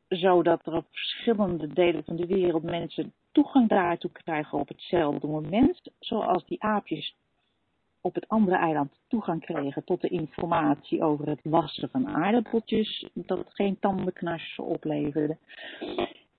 [0.10, 5.28] zo dat er op verschillende delen van de wereld mensen toegang daartoe krijgen op hetzelfde
[5.28, 7.16] moment, zoals die aapjes
[8.02, 13.38] op het andere eiland toegang kregen tot de informatie over het wassen van aardappeltjes, dat
[13.38, 15.38] het geen tandenknars opleverde.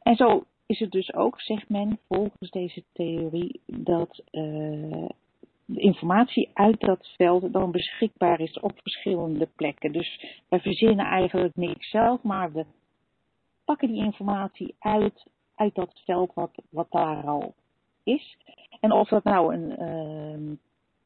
[0.03, 5.09] En zo is het dus ook, zegt men, volgens deze theorie, dat uh,
[5.65, 9.93] de informatie uit dat veld dan beschikbaar is op verschillende plekken.
[9.93, 12.65] Dus wij verzinnen eigenlijk niks zelf, maar we
[13.65, 17.55] pakken die informatie uit, uit dat veld wat, wat daar al
[18.03, 18.37] is.
[18.81, 20.57] En of dat nou een, uh,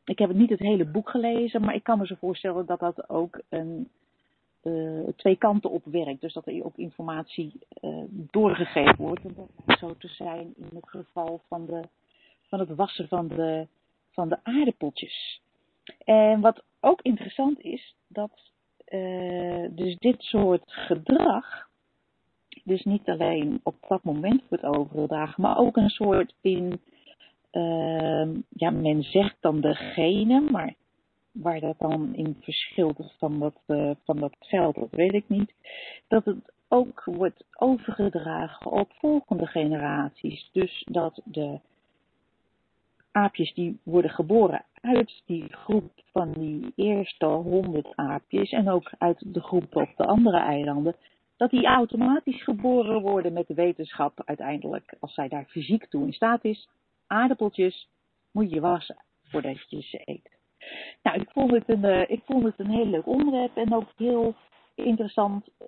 [0.04, 3.08] ik heb niet het hele boek gelezen, maar ik kan me zo voorstellen dat dat
[3.08, 3.88] ook een,
[4.62, 6.20] uh, twee kanten op werkt.
[6.20, 9.24] Dus dat er ook informatie uh, doorgegeven wordt.
[9.24, 9.34] En
[9.64, 11.82] dat zo te zijn in het geval van, de,
[12.48, 13.66] van het wassen van de,
[14.10, 15.40] van de aardappeltjes.
[16.04, 18.50] En wat ook interessant is, dat
[18.88, 21.70] uh, dus dit soort gedrag
[22.64, 26.80] dus niet alleen op dat moment wordt overgedragen, maar ook een soort in
[27.52, 30.74] uh, ja, men zegt dan degene, maar
[31.32, 35.54] waar dat dan in verschilt van dat, uh, van dat veld, dat weet ik niet.
[36.08, 40.50] Dat het ook wordt overgedragen op volgende generaties.
[40.52, 41.60] Dus dat de
[43.10, 49.34] aapjes die worden geboren uit die groep van die eerste honderd aapjes en ook uit
[49.34, 50.96] de groep op de andere eilanden,
[51.36, 56.12] dat die automatisch geboren worden met de wetenschap uiteindelijk, als zij daar fysiek toe in
[56.12, 56.68] staat is,
[57.12, 57.88] aardappeltjes
[58.30, 60.30] moet je wassen voordat je ze eet.
[61.02, 63.92] Nou, ik vond het een, uh, ik vond het een heel leuk onderwerp en ook
[63.96, 64.34] heel
[64.74, 65.66] interessant eh,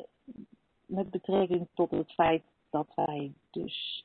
[0.86, 4.04] met betrekking tot het feit dat wij dus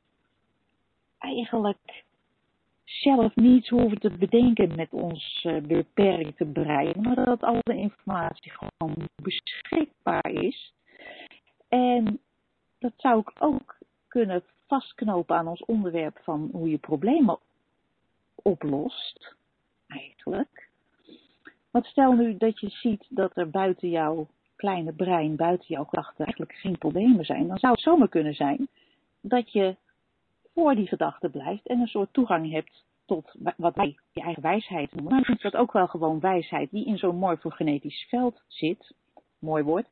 [1.17, 2.04] eigenlijk
[2.84, 9.10] zelf niets hoeven te bedenken met ons uh, beperkte brein, maar dat alle informatie gewoon
[9.15, 10.73] beschikbaar is.
[11.67, 12.19] En
[12.80, 17.39] dat zou ik ook kunnen vastknopen aan ons onderwerp van hoe je problemen
[18.36, 19.36] oplost,
[19.88, 20.69] eigenlijk.
[21.71, 26.25] Want stel nu dat je ziet dat er buiten jouw kleine brein, buiten jouw gedachten
[26.25, 28.67] eigenlijk geen problemen zijn, dan zou het zomaar kunnen zijn
[29.21, 29.75] dat je
[30.53, 34.93] voor die gedachten blijft en een soort toegang hebt tot wat wij je eigen wijsheid
[34.93, 35.12] noemen.
[35.12, 38.93] Maar ik vind dat ook wel gewoon wijsheid die in zo'n morfogenetisch veld zit,
[39.39, 39.88] mooi woord,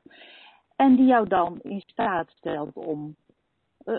[0.76, 3.16] en die jou dan in staat stelt om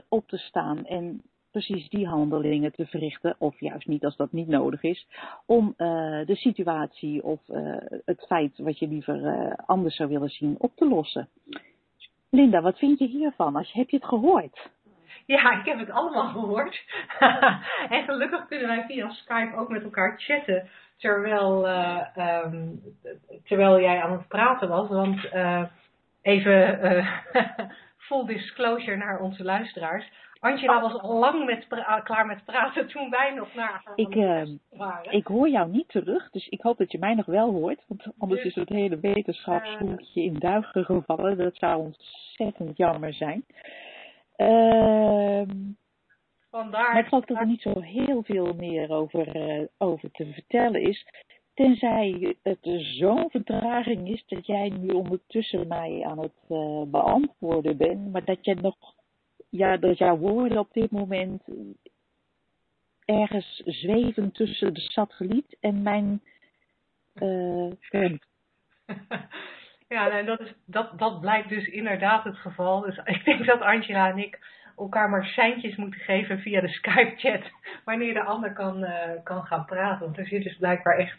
[0.09, 4.49] op te staan en precies die handelingen te verrichten, of juist niet als dat niet
[4.49, 5.07] nodig is,
[5.47, 5.87] om uh,
[6.27, 10.89] de situatie of uh, het feit wat je liever anders zou willen zien op te
[10.89, 11.29] lossen.
[12.31, 13.57] Linda, wat vind je hiervan?
[13.57, 14.69] Als, heb je het gehoord?
[15.27, 16.85] Ja, ik heb het allemaal gehoord.
[17.97, 21.69] en gelukkig kunnen wij via Skype ook met elkaar chatten terwijl,
[22.17, 22.81] um,
[23.45, 24.89] terwijl jij aan het praten was.
[24.89, 25.29] Want
[26.23, 26.79] even
[28.09, 30.11] full disclosure naar onze luisteraars.
[30.41, 31.67] Angela was al lang met
[32.03, 34.15] klaar met praten toen wij nog naar ik,
[34.71, 35.13] waren.
[35.13, 37.85] Ik hoor jou niet terug, dus ik hoop dat je mij nog wel hoort.
[37.87, 41.39] Want anders is het hele wetenschapshoekje in duigen gevallen.
[41.39, 43.45] Dat zou ontzettend jammer zijn.
[44.37, 45.77] Ehm
[46.51, 46.93] Vandaar.
[46.93, 50.83] Maar ik geloof dat er niet zo heel veel meer over, uh, over te vertellen
[50.83, 51.07] is.
[51.59, 52.59] Tenzij het
[52.99, 58.13] zo'n vertraging is dat jij nu ondertussen mij aan het uh, beantwoorden bent.
[58.13, 58.77] Maar dat je nog,
[59.49, 61.43] ja, dat jouw woorden op dit moment
[63.05, 66.21] ergens zweven tussen de satelliet en mijn
[67.15, 68.19] uh, stem.
[69.89, 72.81] Ja, en dat, is, dat, dat blijkt dus inderdaad het geval.
[72.81, 74.39] Dus ik denk dat Angela en ik
[74.77, 77.43] elkaar maar seintjes moeten geven via de Skype-chat
[77.85, 80.05] wanneer de ander kan, uh, kan gaan praten.
[80.05, 81.19] Want er zit dus blijkbaar echt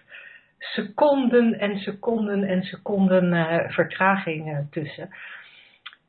[0.59, 5.09] seconden en seconden en seconden uh, vertraging uh, tussen.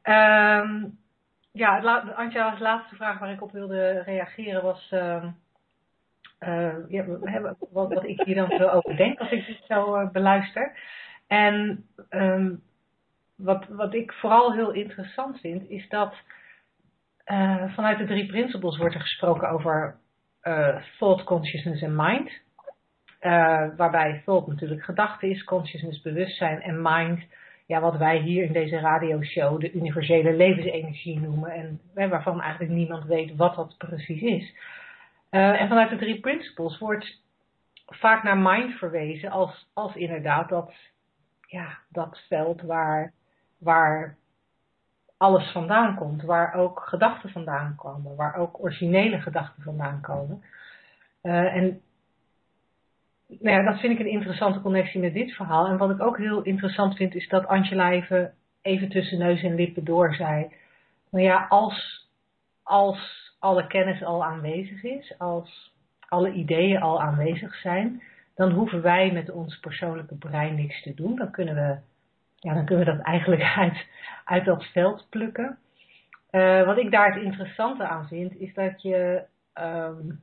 [0.02, 0.98] Um,
[1.52, 1.78] ja,
[2.16, 5.24] Antja's laatste vraag waar ik op wilde reageren was uh,
[6.88, 7.04] ja,
[7.70, 10.78] wat, wat ik hier dan zo over denk als ik dit zo beluister.
[11.26, 12.62] En um,
[13.36, 16.14] wat, wat ik vooral heel interessant vind, is dat
[17.74, 19.96] vanuit de drie principles wordt er gesproken over
[20.98, 22.30] thought, consciousness en mind.
[23.20, 27.20] Uh, waarbij thought natuurlijk gedachte is, consciousness bewustzijn en mind,
[27.66, 31.50] ja, wat wij hier in deze radioshow de universele levensenergie noemen.
[31.94, 34.54] En waarvan eigenlijk niemand weet wat dat precies is.
[35.30, 37.20] en vanuit de drie principles wordt
[37.86, 40.72] vaak naar mind verwezen als, als inderdaad dat,
[41.46, 43.12] ja, dat veld waar,
[43.58, 44.16] waar
[45.16, 46.22] alles vandaan komt.
[46.22, 48.16] Waar ook gedachten vandaan komen.
[48.16, 50.42] Waar ook originele gedachten vandaan komen.
[51.22, 51.80] Uh, en
[53.40, 55.66] nou ja, dat vind ik een interessante connectie met dit verhaal.
[55.66, 59.54] En wat ik ook heel interessant vind is dat Angela even, even tussen neus en
[59.54, 60.52] lippen door zei.
[61.10, 62.08] Nou ja, als,
[62.62, 65.72] als alle kennis al aanwezig is, als
[66.08, 68.02] alle ideeën al aanwezig zijn,
[68.34, 71.16] dan hoeven wij met ons persoonlijke brein niks te doen.
[71.16, 71.78] Dan kunnen we
[72.40, 73.86] ja, dan kunnen we dat eigenlijk uit,
[74.24, 75.58] uit dat veld plukken.
[76.30, 79.22] Uh, wat ik daar het interessante aan vind, is dat je,
[79.60, 80.20] um,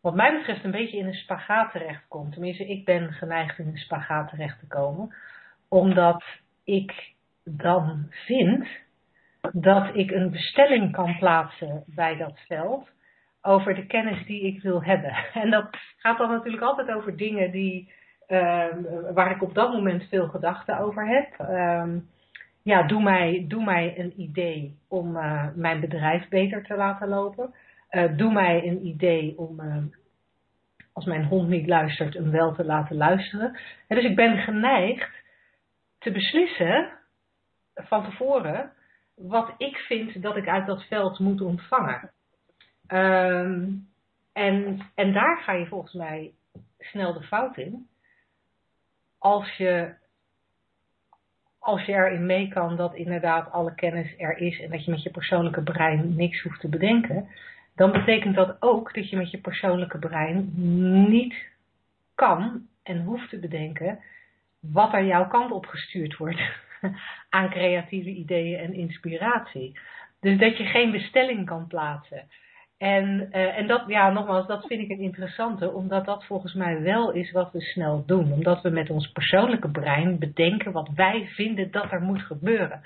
[0.00, 2.32] wat mij betreft, een beetje in een spagaat terechtkomt.
[2.32, 5.14] Tenminste, ik ben geneigd in een spagaat terecht te komen,
[5.68, 6.24] omdat
[6.64, 7.12] ik
[7.44, 8.68] dan vind
[9.52, 12.88] dat ik een bestelling kan plaatsen bij dat veld
[13.42, 15.12] over de kennis die ik wil hebben.
[15.42, 17.92] En dat gaat dan natuurlijk altijd over dingen die
[18.28, 18.82] Ehm,
[19.14, 21.48] waar ik op dat moment veel gedachten over heb.
[21.48, 21.98] Ehm,
[22.62, 27.54] ja, doe mij, doe mij een idee om uh, mijn bedrijf beter te laten lopen.
[27.90, 29.76] Uh, doe mij een idee om, uh,
[30.92, 33.60] als mijn hond niet luistert, hem wel te laten luisteren.
[33.86, 35.10] En dus ik ben geneigd
[35.98, 36.92] te beslissen
[37.74, 38.72] van tevoren
[39.14, 42.10] wat ik vind dat ik uit dat veld moet ontvangen.
[42.88, 43.88] Um,
[44.32, 46.32] en, en daar ga je volgens mij
[46.78, 47.88] snel de fout in
[49.18, 49.94] als je,
[51.58, 55.02] als je erin mee kan dat inderdaad alle kennis er is en dat je met
[55.02, 57.28] je persoonlijke brein niks hoeft te bedenken,
[57.78, 60.52] dan betekent dat ook dat je met je persoonlijke brein
[61.08, 61.34] niet
[62.14, 63.98] kan en hoeft te bedenken
[64.60, 66.40] wat er jouw kant op gestuurd wordt
[67.36, 69.78] aan creatieve ideeën en inspiratie.
[70.20, 72.28] Dus dat je geen bestelling kan plaatsen.
[72.78, 76.82] En, uh, en dat, ja, nogmaals, dat vind ik een interessante, omdat dat volgens mij
[76.82, 78.32] wel is wat we snel doen.
[78.32, 82.82] Omdat we met ons persoonlijke brein bedenken wat wij vinden dat er moet gebeuren.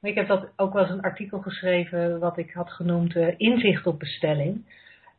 [0.00, 3.86] Ik heb dat ook wel eens een artikel geschreven, wat ik had genoemd uh, Inzicht
[3.86, 4.66] op bestelling.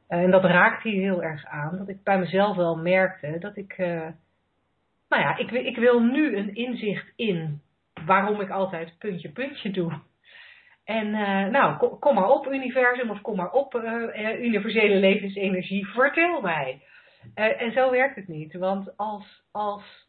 [0.09, 3.57] Uh, en dat raakte hier heel erg aan, dat ik bij mezelf wel merkte dat
[3.57, 7.61] ik, nou ja, ik, ik wil nu een inzicht in
[8.05, 9.99] waarom ik altijd puntje puntje doe.
[10.83, 11.11] En
[11.51, 13.73] nou, kom, maar op universum of kom maar op
[14.39, 16.81] universele levensenergie, vertel mij.
[17.33, 20.07] En zo werkt het niet, want als, als,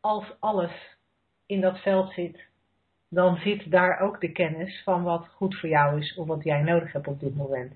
[0.00, 0.96] als alles
[1.46, 2.49] in dat veld zit,
[3.10, 6.62] dan zit daar ook de kennis van wat goed voor jou is of wat jij
[6.62, 7.72] nodig hebt op dit moment.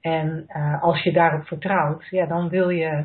[0.00, 0.46] En
[0.80, 3.04] als je daarop vertrouwt, ja, dan wil je,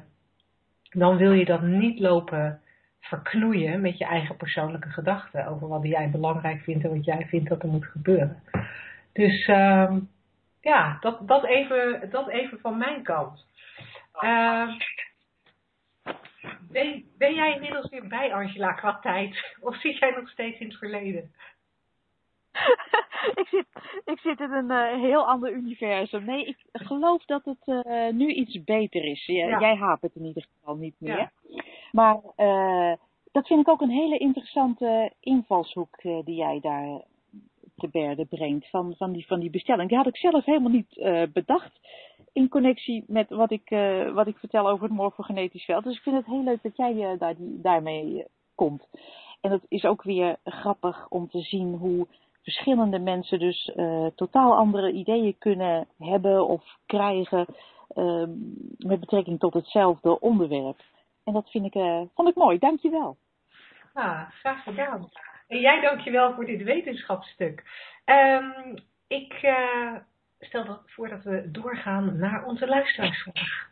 [0.89, 2.61] dan wil je dat niet lopen
[2.99, 7.49] verknoeien met je eigen persoonlijke gedachten over wat jij belangrijk vindt en wat jij vindt
[7.49, 8.43] dat er moet gebeuren.
[9.13, 9.95] Dus uh,
[10.61, 13.45] ja, dat, dat, even, dat even van mijn kant.
[14.21, 14.75] Uh,
[16.71, 19.55] ben, ben jij inmiddels weer bij Angela qua tijd?
[19.59, 21.31] Of zit jij nog steeds in het verleden?
[23.41, 23.65] ik, zit,
[24.05, 26.25] ik zit in een uh, heel ander universum.
[26.25, 29.25] Nee, ik geloof dat het uh, nu iets beter is.
[29.25, 29.59] J ja.
[29.59, 31.17] Jij hapert in ieder geval niet meer.
[31.17, 31.31] Ja.
[31.91, 32.93] Maar uh,
[33.31, 37.01] dat vind ik ook een hele interessante invalshoek die jij daar
[37.75, 38.69] te berde brengt.
[38.69, 39.89] Van, van, die, van die bestelling.
[39.89, 40.93] Die had ik zelf helemaal niet
[41.33, 41.79] bedacht.
[42.33, 43.69] In connectie met wat ik,
[44.13, 45.83] wat ik vertel over het morfogenetisch veld.
[45.83, 48.87] Dus ik vind het heel leuk dat jij daar, die, daarmee komt.
[49.41, 52.07] En het is ook weer grappig om te zien hoe
[52.43, 57.45] verschillende mensen dus uh, totaal andere ideeën kunnen hebben of krijgen
[57.95, 58.27] uh,
[58.77, 60.81] met betrekking tot hetzelfde onderwerp.
[61.23, 62.57] En dat vind ik, uh, vond ik mooi.
[62.57, 63.17] Dankjewel.
[63.93, 65.09] Ah, graag gedaan.
[65.47, 67.63] En jij dankjewel voor dit wetenschapsstuk.
[68.05, 68.75] Um,
[69.07, 69.95] ik uh,
[70.39, 73.69] stel dat voor dat we doorgaan naar onze luisteraarsvraag.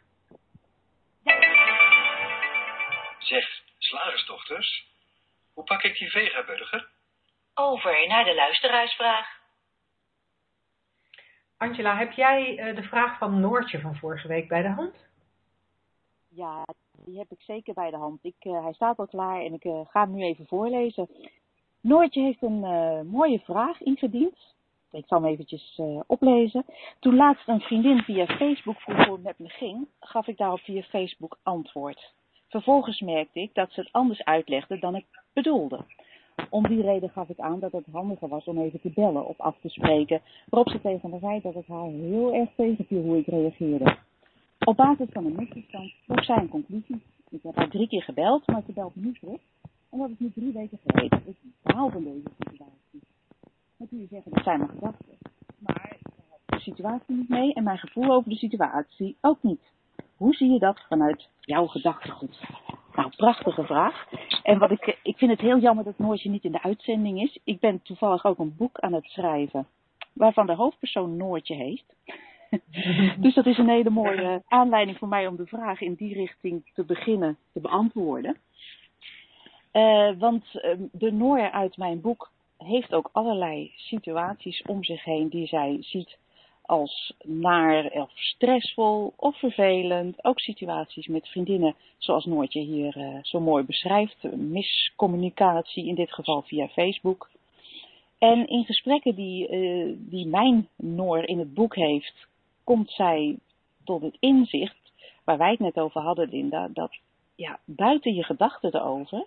[3.20, 3.46] Zeg,
[3.78, 4.88] slagersdochters,
[5.54, 6.90] hoe pak ik die vegaburger?
[7.60, 9.28] Over naar de luisteraarsvraag.
[11.58, 14.96] Angela, heb jij uh, de vraag van Noortje van vorige week bij de hand?
[16.28, 18.20] Ja, die heb ik zeker bij de hand.
[18.24, 21.10] Ik, uh, hij staat al klaar en ik uh, ga hem nu even voorlezen.
[21.82, 22.60] Noortje heeft een
[23.08, 24.56] mooie vraag ingediend.
[24.91, 26.65] Ik zal hem eventjes oplezen.
[27.00, 30.60] Toen laatst een vriendin via Facebook vroeg hoe het met me ging, gaf ik daarop
[30.60, 32.13] via Facebook antwoord.
[32.50, 35.86] Vervolgens merkte ik dat ze het anders uitlegde dan ik bedoelde.
[36.50, 39.39] Om die reden gaf ik aan dat het handiger was om even te bellen of
[39.39, 43.17] af te spreken, waarop ze tegen me zei dat het haar heel erg tegenviel hoe
[43.17, 43.97] ik reageerde.
[44.60, 47.02] Op basis van een misverstand trok zij een conclusie.
[47.30, 49.39] Ik heb haar drie keer gebeld, maar ze belt niet terug.
[49.89, 51.21] En dat is nu drie weken geleden.
[51.26, 53.02] Ik behaal van deze situatie.
[53.78, 55.17] Dan kun je zeggen, dat zijn mijn gedachten.
[55.58, 59.62] Maar ik heb de situatie niet mee en mijn gevoel over de situatie ook niet.
[60.17, 62.39] Hoe zie je dat vanuit jouw gedachtegoed?
[62.98, 64.08] Nou, prachtige vraag.
[64.44, 67.40] En wat ik, ik vind het heel jammer dat Noortje niet in de uitzending is.
[67.44, 69.68] Ik ben toevallig ook een boek aan het schrijven,
[70.14, 71.84] waarvan de hoofdpersoon Noortje heet.
[73.24, 76.72] dus dat is een hele mooie aanleiding voor mij om de vraag in die richting
[76.74, 78.38] te beginnen te beantwoorden.
[79.74, 85.30] Uh, want uh, de Noor uit mijn boek heeft ook allerlei situaties om zich heen
[85.30, 86.18] die zij ziet
[86.68, 90.24] als naar of stressvol of vervelend.
[90.24, 94.24] Ook situaties met vriendinnen, zoals Noortje hier uh, zo mooi beschrijft.
[94.36, 97.30] Miscommunicatie, in dit geval via Facebook.
[98.18, 102.28] En in gesprekken die, uh, die mijn Noor in het boek heeft,
[102.64, 103.38] komt zij
[103.84, 104.92] tot het inzicht,
[105.24, 106.98] waar wij het net over hadden, Linda, dat
[107.36, 109.26] ja, buiten je gedachten erover,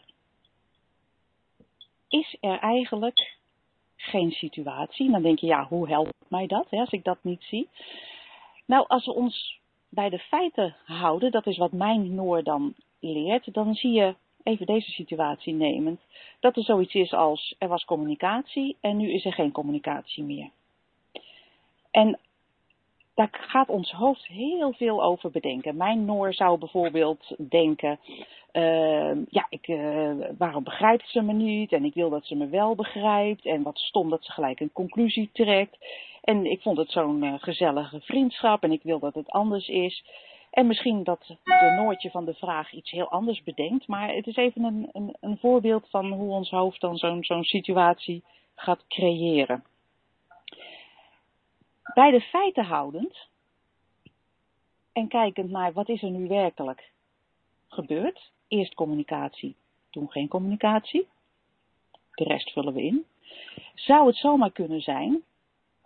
[2.08, 3.38] is er eigenlijk
[4.00, 5.10] geen situatie.
[5.10, 7.68] Dan denk je, ja, hoe helpt mij dat hè, als ik dat niet zie?
[8.66, 13.54] Nou, als we ons bij de feiten houden, dat is wat mijn Noor dan leert,
[13.54, 16.00] dan zie je, even deze situatie nemend,
[16.40, 20.50] dat er zoiets is als er was communicatie en nu is er geen communicatie meer.
[21.90, 22.18] En
[23.20, 25.76] daar gaat ons hoofd heel veel over bedenken.
[25.76, 27.98] Mijn Noor zou bijvoorbeeld denken,
[28.52, 31.72] uh, ja, ik, uh, waarom begrijpt ze me niet?
[31.72, 33.44] En ik wil dat ze me wel begrijpt.
[33.44, 35.78] En wat stom dat ze gelijk een conclusie trekt.
[36.22, 40.04] En ik vond het zo'n uh, gezellige vriendschap en ik wil dat het anders is.
[40.50, 43.86] En misschien dat de Noortje van de vraag iets heel anders bedenkt.
[43.86, 47.44] Maar het is even een, een, een voorbeeld van hoe ons hoofd dan zo'n zo'n
[47.44, 48.22] situatie
[48.54, 49.64] gaat creëren
[51.94, 53.28] bij de feiten houdend
[54.92, 56.90] en kijkend naar wat is er nu werkelijk
[57.68, 58.30] gebeurd.
[58.48, 59.56] Eerst communicatie,
[59.90, 61.08] toen geen communicatie.
[62.14, 63.04] De rest vullen we in.
[63.74, 65.22] Zou het zomaar kunnen zijn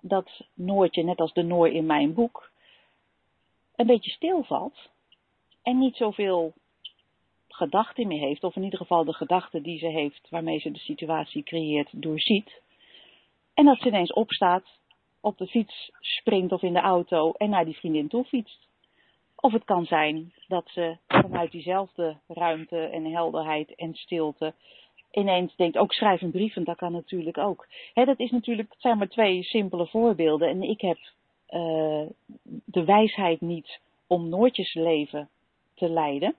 [0.00, 2.50] dat Noortje, net als de Noor in mijn boek,
[3.76, 4.90] een beetje stilvalt
[5.62, 6.52] en niet zoveel
[7.48, 10.78] gedachten meer heeft, of in ieder geval de gedachten die ze heeft waarmee ze de
[10.78, 12.62] situatie creëert, doorziet.
[13.54, 14.64] En dat ze ineens opstaat
[15.24, 18.66] op de fiets springt of in de auto en naar die vriendin toe fietst.
[19.36, 24.54] Of het kan zijn dat ze vanuit diezelfde ruimte en helderheid en stilte
[25.10, 27.66] ineens denkt, ook schrijf een brief, en dat kan natuurlijk ook.
[27.94, 30.48] Dat is natuurlijk, het zijn maar twee simpele voorbeelden.
[30.48, 30.98] En ik heb
[31.50, 32.06] uh,
[32.64, 35.28] de wijsheid niet om Noortjes leven
[35.74, 36.34] te leiden.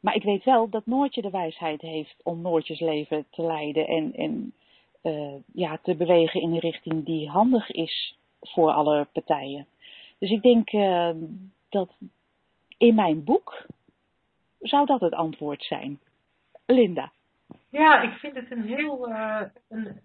[0.00, 3.86] Maar ik weet wel dat Noortje de wijsheid heeft om Noortjes leven te leiden.
[3.86, 4.54] En, en
[5.02, 9.66] uh, ja, te bewegen in een richting die handig is voor alle partijen.
[10.18, 11.10] Dus ik denk uh,
[11.68, 11.90] dat
[12.78, 13.66] in mijn boek
[14.60, 16.00] zou dat het antwoord zijn.
[16.66, 17.12] Linda.
[17.70, 20.00] Ja, ik vind het een heel, uh, een,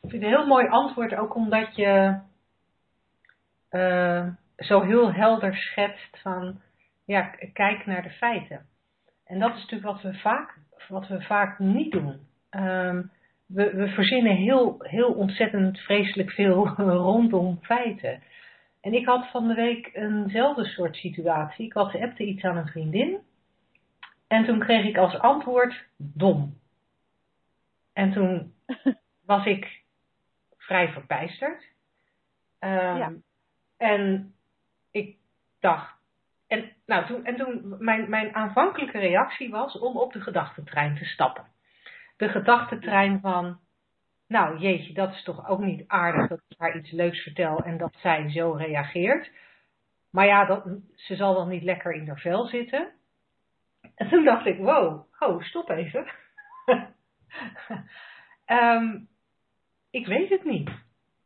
[0.00, 2.20] vind een heel mooi antwoord, ook omdat je
[4.56, 6.60] zo heel helder schetst van,
[7.04, 7.20] ja,
[7.52, 8.66] kijk naar de feiten.
[9.24, 10.58] En dat is natuurlijk wat we vaak,
[10.88, 12.20] wat we vaak niet doen.
[12.50, 13.10] Um,
[13.54, 16.66] we, we verzinnen heel, heel ontzettend vreselijk veel
[17.08, 18.22] rondom feiten.
[18.80, 21.66] En ik had van de week eenzelfde soort situatie.
[21.66, 23.18] Ik WhatsAppte iets aan een vriendin.
[24.26, 26.60] En toen kreeg ik als antwoord dom.
[27.92, 28.54] En toen
[29.26, 29.82] was ik
[30.56, 31.62] vrij verbijsterd.
[32.60, 33.12] Um, ja.
[33.76, 34.34] En
[34.90, 35.16] ik
[35.60, 36.00] dacht.
[36.46, 41.04] En, nou, toen, en toen mijn, mijn aanvankelijke reactie was om op de gedachtentrein te
[41.04, 41.51] stappen.
[42.16, 43.60] De gedachtentrein van.
[44.28, 47.78] Nou, jeetje, dat is toch ook niet aardig dat ik haar iets leuks vertel en
[47.78, 49.30] dat zij zo reageert.
[50.10, 52.92] Maar ja, dat, ze zal wel niet lekker in haar vel zitten.
[53.94, 56.06] En toen dacht ik, wow, oh, stop even.
[58.46, 59.08] um,
[59.90, 60.70] ik weet het niet.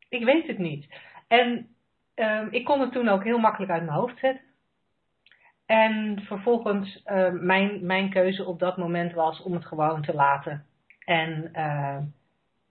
[0.08, 0.94] Ik weet het niet.
[1.28, 1.68] En
[2.14, 4.44] um, ik kon het toen ook heel makkelijk uit mijn hoofd zetten.
[5.66, 10.66] En vervolgens, uh, mijn, mijn keuze op dat moment was om het gewoon te laten.
[11.06, 11.98] En uh,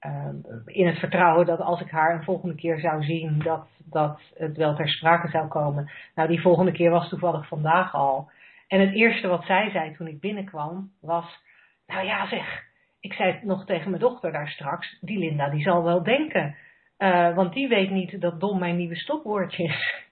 [0.05, 0.29] uh,
[0.65, 4.57] in het vertrouwen dat als ik haar een volgende keer zou zien, dat, dat het
[4.57, 5.91] wel ter sprake zou komen.
[6.15, 8.29] Nou, die volgende keer was toevallig vandaag al.
[8.67, 11.43] En het eerste wat zij zei toen ik binnenkwam was,
[11.87, 12.63] nou ja zeg,
[12.99, 16.55] ik zei het nog tegen mijn dochter daar straks, die Linda die zal wel denken,
[16.97, 19.93] uh, want die weet niet dat dom mijn nieuwe stopwoordje is.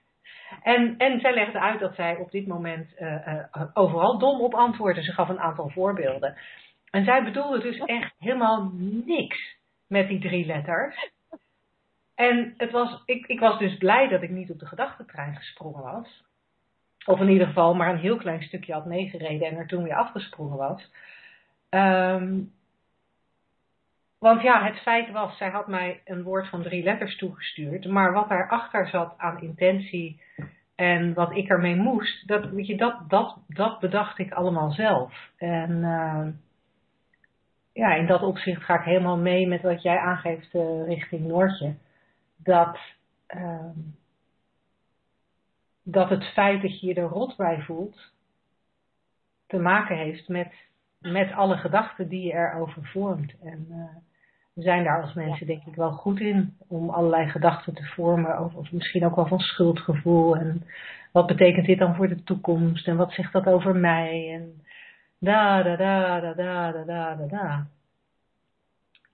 [0.62, 2.94] En, en zij legde uit dat zij op dit moment
[3.74, 5.02] overal dom op antwoordde.
[5.02, 6.36] Ze gaf een aantal voorbeelden.
[6.94, 8.70] En zij bedoelde dus echt helemaal
[9.06, 11.10] niks met die drie letters.
[12.14, 15.82] En het was, ik, ik was dus blij dat ik niet op de gedachtentrein gesprongen
[15.82, 16.24] was.
[17.04, 19.94] Of in ieder geval maar een heel klein stukje had meegereden en er toen weer
[19.94, 20.90] afgesprongen was.
[21.70, 22.52] Um,
[24.18, 27.86] want ja, het feit was, zij had mij een woord van drie letters toegestuurd.
[27.86, 30.20] Maar wat daarachter zat aan intentie
[30.74, 35.30] en wat ik ermee moest, dat, weet je, dat, dat, dat bedacht ik allemaal zelf.
[35.36, 36.26] En uh,
[37.74, 41.74] ja, in dat opzicht ga ik helemaal mee met wat jij aangeeft uh, richting Noortje.
[42.36, 42.78] Dat,
[43.36, 43.70] uh,
[45.82, 48.12] dat het feit dat je je er rot bij voelt,
[49.46, 50.52] te maken heeft met,
[50.98, 53.34] met alle gedachten die je erover vormt.
[53.42, 53.96] En uh,
[54.52, 58.40] we zijn daar als mensen denk ik wel goed in om allerlei gedachten te vormen.
[58.40, 60.36] Of, of misschien ook wel van schuldgevoel.
[60.36, 60.66] En
[61.12, 62.88] wat betekent dit dan voor de toekomst?
[62.88, 64.32] En wat zegt dat over mij?
[64.32, 64.63] En
[65.24, 67.66] da da da da da da da da.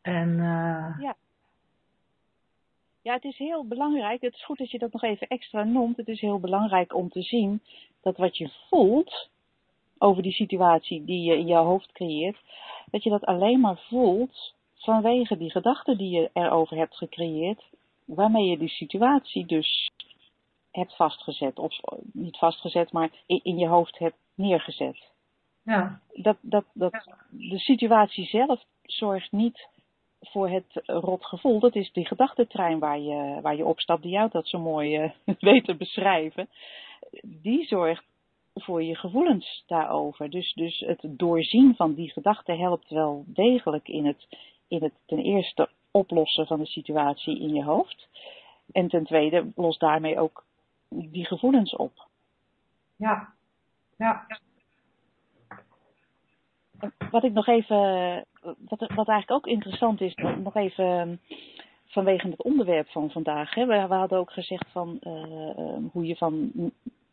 [0.02, 1.16] En uh, ja.
[3.02, 4.20] Ja, het is heel belangrijk.
[4.20, 5.96] Het is goed dat je dat nog even extra noemt.
[5.96, 7.62] Het is heel belangrijk om te zien
[8.02, 9.28] dat wat je voelt
[9.98, 12.38] over die situatie die je in jouw hoofd creëert,
[12.90, 17.62] dat je dat alleen maar voelt vanwege die gedachten die je erover hebt gecreëerd,
[18.04, 19.90] waarmee je die situatie dus
[20.70, 21.58] hebt vastgezet.
[21.58, 21.80] Of
[22.12, 25.09] niet vastgezet, maar in, je hoofd hebt neergezet.
[25.70, 26.00] Ja.
[26.12, 29.68] Dat, dat, dat, de situatie zelf zorgt niet
[30.20, 31.60] voor het rot gevoel.
[31.60, 35.10] Dat is die gedachtentrein waar je, waar je opstapt, die jou dat zo mooi uh,
[35.50, 36.48] weet te beschrijven.
[37.22, 38.04] Die zorgt
[38.54, 40.30] voor je gevoelens daarover.
[40.30, 44.26] Dus, dus het doorzien van die gedachten helpt wel degelijk in het,
[44.68, 48.08] in het ten eerste oplossen van de situatie in je hoofd.
[48.72, 50.44] En ten tweede los daarmee ook
[50.88, 52.08] die gevoelens op.
[52.96, 53.32] Ja,
[53.96, 54.26] ja.
[57.10, 57.78] Wat ik nog even,
[58.42, 61.20] wat, wat eigenlijk ook interessant is, nog even
[61.86, 63.54] vanwege het onderwerp van vandaag.
[63.54, 63.66] Hè.
[63.66, 66.52] We, hadden ook gezegd van uh, hoe je van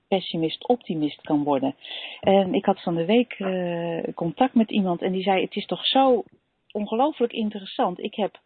[0.07, 1.75] pessimist optimist kan worden.
[2.19, 5.65] En ik had van de week uh, contact met iemand en die zei: Het is
[5.65, 6.23] toch zo
[6.71, 7.99] ongelooflijk interessant.
[7.99, 8.39] Ik heb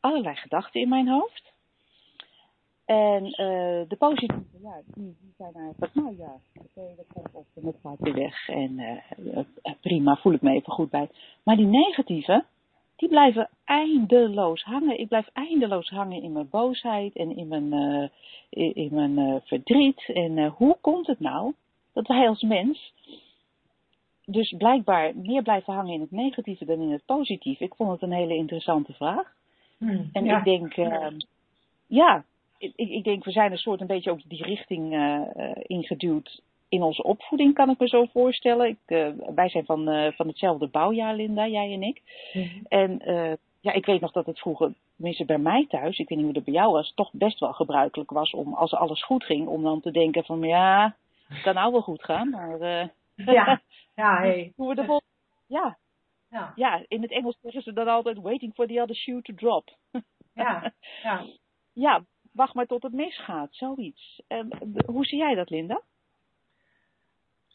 [0.00, 1.51] allerlei gedachten in mijn hoofd.
[2.84, 7.46] En uh, de positieve, ja, die, die zijn eigenlijk, nou ja, oké, dat komt op
[7.54, 8.48] en dat gaat weer weg.
[8.48, 8.78] En
[9.16, 11.08] uh, prima, voel ik me even goed bij.
[11.42, 12.44] Maar die negatieve,
[12.96, 15.00] die blijven eindeloos hangen.
[15.00, 18.08] Ik blijf eindeloos hangen in mijn boosheid en in mijn, uh,
[18.48, 20.10] in, in, mijn verdriet.
[20.14, 21.52] En hoe komt het nou
[21.92, 22.92] dat wij als mens
[24.24, 27.64] dus blijkbaar meer blijven hangen in het negatieve dan in het positieve.
[27.64, 29.34] Ik vond het een hele interessante vraag.
[29.78, 30.38] Hmm, en ja.
[30.38, 30.74] ik denk,
[31.86, 32.24] ja,
[32.62, 35.20] ik, ik, denk we zijn een soort een beetje ook die richting uh,
[35.62, 38.66] ingeduwd in onze opvoeding, kan ik me zo voorstellen.
[38.66, 42.02] Ik, uh, wij zijn van, van hetzelfde bouwjaar, Linda, jij en ik.
[42.32, 42.66] Hmm.
[42.68, 43.00] En
[43.60, 46.34] ja, ik weet nog dat het vroeger, tenminste bij mij thuis, ik weet niet hoe
[46.34, 49.62] dat bij jou was, toch best wel gebruikelijk was om, als alles goed ging, om
[49.62, 50.96] dan te denken van, ja,
[51.28, 52.58] het kan nou wel goed gaan, maar...
[53.16, 53.60] ja,
[53.94, 54.52] ja, hey.
[54.56, 55.00] Hoe we de
[55.46, 55.76] ja.
[56.32, 56.52] Ja.
[56.54, 59.76] ja, in het Engels zeggen ze dan altijd waiting for the other shoe to drop.
[60.34, 61.24] Ja, ja.
[61.72, 64.22] ja, wacht maar tot het misgaat, zoiets.
[64.28, 64.40] Uh,
[64.86, 65.80] hoe zie jij dat, Linda?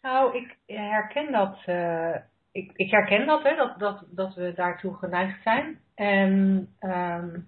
[0.01, 2.15] Nou, ik herken dat uh,
[2.51, 5.79] ik, ik herken dat, hè, dat, dat, dat we daartoe geneigd zijn.
[5.95, 7.39] En ehm,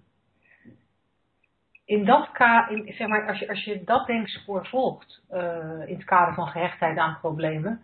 [1.84, 2.28] in dat
[2.68, 6.46] in, zeg maar, als je, als je dat denkspoor volgt, uh, in het kader van
[6.46, 7.80] gehechtheid aan problemen,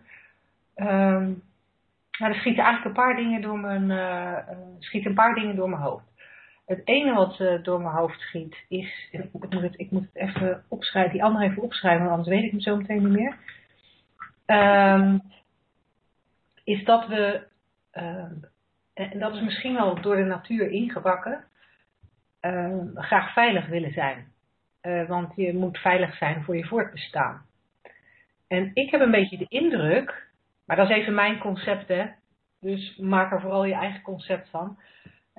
[2.19, 4.37] er schieten eigenlijk een paar dingen door mijn, uh,
[4.79, 6.05] schieten een paar dingen door mijn hoofd.
[6.67, 10.15] Het ene wat uh, door mijn hoofd schiet is, ik moet, het, ik moet het
[10.15, 13.35] even opschrijven, die andere even opschrijven, want anders weet ik hem zo meteen niet meer.
[14.45, 15.21] Um,
[16.63, 17.47] is dat we,
[17.93, 18.31] uh,
[18.93, 21.43] en dat is misschien wel door de natuur ingebakken,
[22.41, 24.31] uh, graag veilig willen zijn.
[24.81, 27.45] Uh, want je moet veilig zijn voor je voortbestaan.
[28.47, 30.27] En ik heb een beetje de indruk,
[30.65, 32.05] maar dat is even mijn concept hè,
[32.59, 34.79] dus maak er vooral je eigen concept van.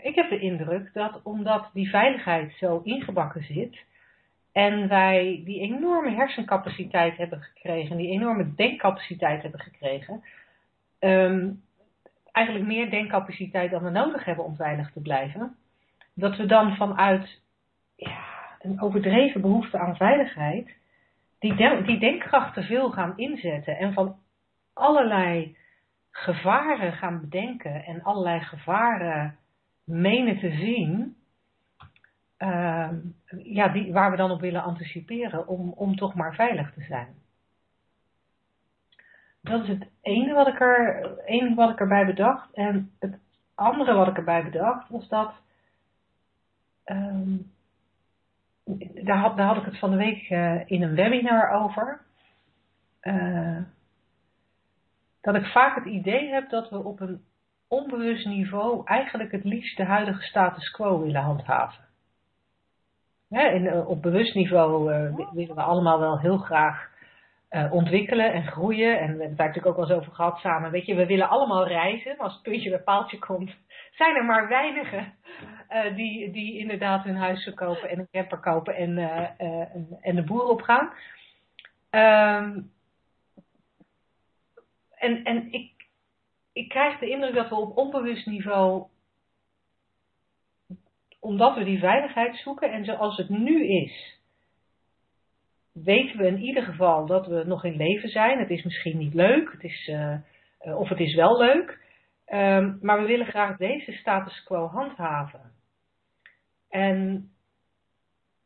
[0.03, 3.87] Ik heb de indruk dat omdat die veiligheid zo ingebakken zit,
[4.53, 10.25] en wij die enorme hersencapaciteit hebben gekregen, die enorme denkcapaciteit hebben gekregen,
[11.01, 11.63] um,
[12.33, 15.57] eigenlijk meer denkcapaciteit dan we nodig hebben om veilig te blijven,
[16.15, 17.41] dat we dan vanuit
[17.97, 18.19] ja,
[18.61, 20.77] een overdreven behoefte aan veiligheid
[21.39, 24.17] die, die denkkracht veel gaan inzetten en van
[24.73, 25.57] allerlei
[26.11, 29.37] gevaren gaan bedenken en allerlei gevaren
[29.89, 31.17] menen te zien,
[32.39, 32.91] uh,
[33.43, 37.15] ja, die, waar we dan op willen anticiperen om, om toch maar veilig te zijn.
[39.41, 42.55] Dat is het ene wat ik, er, ene wat ik erbij bedacht.
[42.55, 43.19] En het
[43.55, 45.35] andere wat ik erbij bedacht was dat.
[46.85, 47.51] Um,
[49.05, 52.01] daar, had, daar had ik het van de week uh, in een webinar over.
[53.03, 53.63] Uh,
[55.21, 57.25] dat ik vaak het idee heb dat we op een
[57.69, 61.85] onbewust niveau eigenlijk het liefst de huidige status quo willen handhaven.
[63.29, 66.89] en eh, op bewust niveau uh, willen we allemaal wel heel graag
[67.51, 68.99] uh, ontwikkelen en groeien.
[68.99, 70.71] En we hebben het daar natuurlijk ook wel eens over gehad samen.
[70.71, 72.15] Weet je, we willen allemaal reizen.
[72.17, 73.57] Maar als het puntje bij paaltje komt,
[73.99, 75.13] zijn er maar weinigen
[75.71, 78.99] uh, die, die inderdaad hun huis verkopen en een camper kopen en,
[79.39, 80.93] en, en, de boer opgaan.
[81.91, 82.71] Um,
[84.99, 85.78] en en ik,
[86.59, 88.87] ik krijg de indruk dat we op onbewust niveau,
[91.21, 94.19] omdat we die veiligheid zoeken en zoals het nu is,
[95.73, 98.39] weten we in ieder geval dat we nog in leven zijn.
[98.39, 100.19] Het is misschien niet leuk, het is, uh,
[100.79, 101.81] of het is wel leuk,
[102.27, 105.53] um, maar we willen graag deze status quo handhaven.
[106.69, 107.31] En,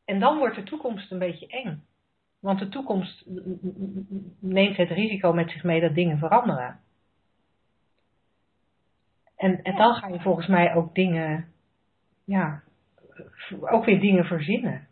[0.04, 1.82] en dan wordt de toekomst een beetje eng.
[2.40, 3.24] Want de toekomst
[4.40, 6.80] neemt het risico met zich mee dat dingen veranderen.
[9.42, 11.52] En, en dan ga je volgens mij ook dingen,
[12.24, 12.62] ja,
[13.60, 14.88] ook weer dingen verzinnen.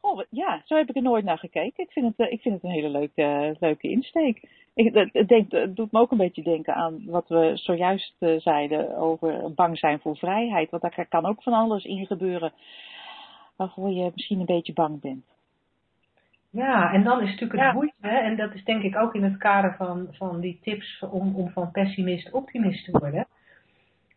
[0.00, 1.84] Oh, ja, zo heb ik er nooit naar gekeken.
[1.84, 4.48] Ik vind het, eh, ik vind het een hele leuke, leuke insteek.
[4.74, 8.40] Ik, het, denk, het doet me ook een beetje denken aan wat we zojuist uh,
[8.40, 10.70] zeiden over bang zijn voor vrijheid.
[10.70, 12.52] Want daar kan ook van alles in gebeuren
[13.56, 15.33] waarvoor je misschien een beetje bang bent.
[16.54, 19.36] Ja, en dan is natuurlijk het boeiende, en dat is denk ik ook in het
[19.36, 23.26] kader van, van die tips om, om van pessimist optimist te worden,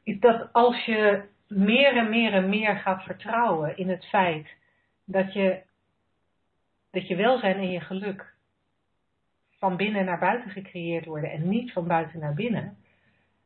[0.04, 4.48] is dat als je meer en meer en meer gaat vertrouwen in het feit
[5.06, 5.62] dat je,
[6.92, 8.34] dat je welzijn en je geluk
[9.60, 12.78] van binnen naar buiten gecreëerd worden en niet van buiten naar binnen,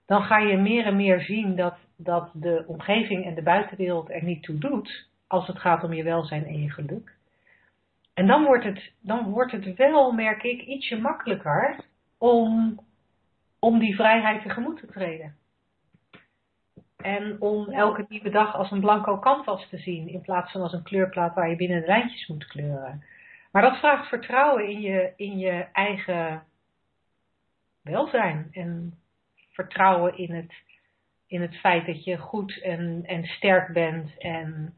[0.06, 4.24] dan ga je meer en meer zien dat, dat de omgeving en de buitenwereld er
[4.24, 7.20] niet toe doet als het gaat om je welzijn en je geluk.
[8.22, 11.86] En dan wordt het, dan wordt het wel, merk ik, ietsje makkelijker
[12.18, 12.80] om,
[13.60, 15.36] om die vrijheid tegemoet te treden.
[16.98, 20.74] En om elke nieuwe dag als een blanco canvas te zien, in plaats van als
[20.74, 23.04] een kleurplaat waar je binnen de lijntjes moet kleuren.
[23.52, 26.44] Maar dat vraagt vertrouwen in je, in je eigen
[27.82, 28.48] welzijn.
[28.52, 29.00] En
[29.50, 30.54] vertrouwen in het,
[31.28, 34.74] in het feit dat je goed en, en sterk bent en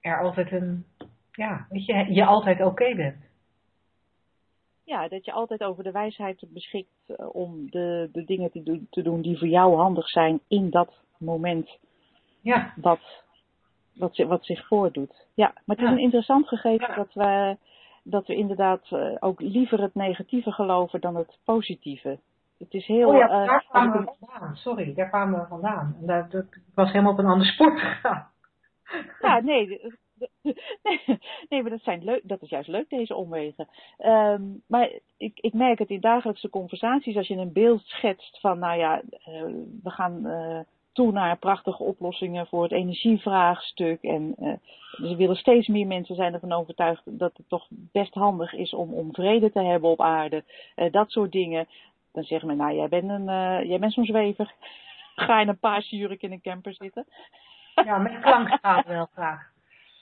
[0.00, 0.84] er altijd een,
[1.40, 3.28] ja, weet je, je altijd oké bent.
[4.84, 8.86] Ja, dat je altijd over de wijsheid beschikt eh, om de, de dingen te doen,
[8.90, 11.78] te doen die voor jou handig zijn in dat moment
[12.40, 12.72] ja.
[12.76, 13.22] wat,
[13.94, 15.26] wat, wat zich voordoet.
[15.34, 17.56] Ja, maar het is een interessant gegeven dat, we,
[18.02, 22.18] dat we inderdaad eh, ook liever het negatieve geloven dan het positieve.
[22.58, 23.08] Het is heel.
[23.08, 24.56] Oh ja, daar uh, kwamen we vandaan.
[24.56, 25.96] Sorry, daar kwamen we vandaan.
[26.00, 28.28] Dat, dat was helemaal op een ander sport gegaan.
[29.20, 29.80] Ja, nee,
[31.48, 33.68] nee, maar dat, zijn leuk, dat is juist leuk, deze omwegen.
[33.98, 38.58] Um, maar ik, ik merk het in dagelijkse conversaties, als je een beeld schetst van,
[38.58, 39.42] nou ja, uh,
[39.82, 40.60] we gaan uh,
[40.92, 44.02] toe naar prachtige oplossingen voor het energievraagstuk.
[44.02, 48.52] En uh, er willen steeds meer mensen zijn ervan overtuigd dat het toch best handig
[48.52, 50.44] is om, om vrede te hebben op aarde.
[50.90, 51.68] Dat soort dingen.
[52.12, 53.24] Dan zeggen we, nou, jij bent, een,
[53.68, 54.54] jij bent zo'n zwever.
[55.26, 57.06] Ga in een paarse jurk in een camper zitten.
[57.84, 59.50] Ja, met klankschalen wel graag.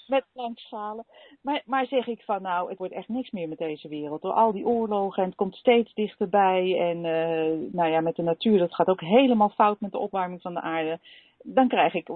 [0.08, 1.04] Met klankschalen.
[1.42, 4.22] Maar, maar zeg ik van, nou, het wordt echt niks meer met deze wereld.
[4.22, 6.78] Door al die oorlogen en het komt steeds dichterbij.
[6.78, 10.40] En uh, nou ja, met de natuur, dat gaat ook helemaal fout met de opwarming
[10.40, 10.98] van de aarde.
[11.42, 12.08] Dan krijg ik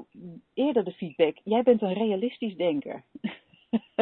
[0.55, 3.03] eerder de feedback, jij bent een realistisch denker.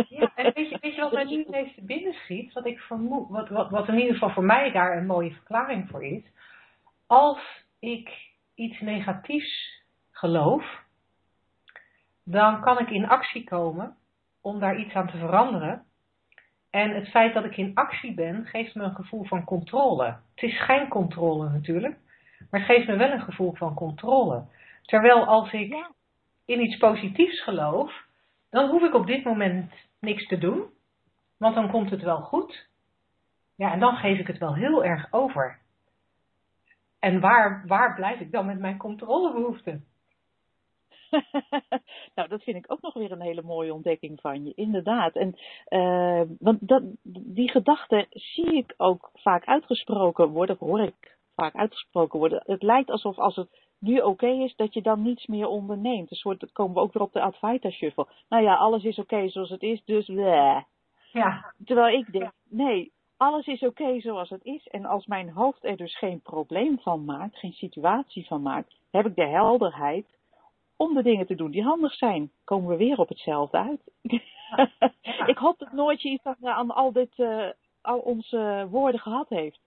[0.08, 2.52] Ja, en weet je, weet je wat mij nu ineens binnenschiet?
[2.52, 5.88] Wat, ik vermoed, wat, wat, wat in ieder geval voor mij daar een mooie verklaring
[5.88, 6.22] voor is.
[7.06, 8.10] Als ik
[8.54, 10.79] iets negatiefs geloof,
[12.30, 13.96] dan kan ik in actie komen
[14.40, 15.84] om daar iets aan te veranderen.
[16.70, 20.04] En het feit dat ik in actie ben, geeft me een gevoel van controle.
[20.04, 21.98] Het is geen controle natuurlijk,
[22.50, 24.44] maar het geeft me wel een gevoel van controle.
[24.82, 25.90] Terwijl als ik
[26.44, 28.04] in iets positiefs geloof,
[28.50, 30.64] dan hoef ik op dit moment niks te doen,
[31.38, 32.68] want dan komt het wel goed.
[33.56, 35.58] Ja, en dan geef ik het wel heel erg over.
[36.98, 39.89] En waar, waar blijf ik dan met mijn controlebehoeften?
[42.14, 45.14] nou, dat vind ik ook nog weer een hele mooie ontdekking van je, inderdaad.
[45.14, 45.34] En,
[45.68, 52.18] uh, want dat, die gedachten zie ik ook vaak uitgesproken worden, hoor ik vaak uitgesproken
[52.18, 52.42] worden.
[52.46, 53.48] Het lijkt alsof als het
[53.78, 56.10] nu oké okay is, dat je dan niets meer onderneemt.
[56.10, 58.06] Een soort, dan komen we ook weer op de Advaita shuffle.
[58.28, 60.62] Nou ja, alles is oké okay zoals het is, dus bleh.
[61.12, 61.54] Ja.
[61.64, 64.66] Terwijl ik denk, nee, alles is oké okay zoals het is.
[64.66, 69.06] En als mijn hoofd er dus geen probleem van maakt, geen situatie van maakt, heb
[69.06, 70.06] ik de helderheid
[70.80, 72.32] om de dingen te doen die handig zijn.
[72.44, 73.80] Komen we weer op hetzelfde uit.
[74.02, 74.20] Ja.
[75.32, 77.48] ik hoop dat Noortje iets aan al, dit, uh,
[77.80, 79.60] al onze woorden gehad heeft.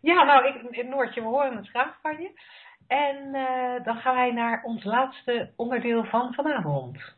[0.00, 2.40] Ja, nou, ik, Noortje, we horen het graag van je.
[2.86, 7.14] En uh, dan gaan wij naar ons laatste onderdeel van vanavond.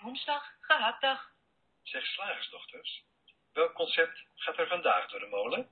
[0.00, 1.30] Woensdag, gehaktdag.
[1.82, 3.04] Zeg slagersdochters,
[3.52, 5.68] welk concept gaat er vandaag door de molen?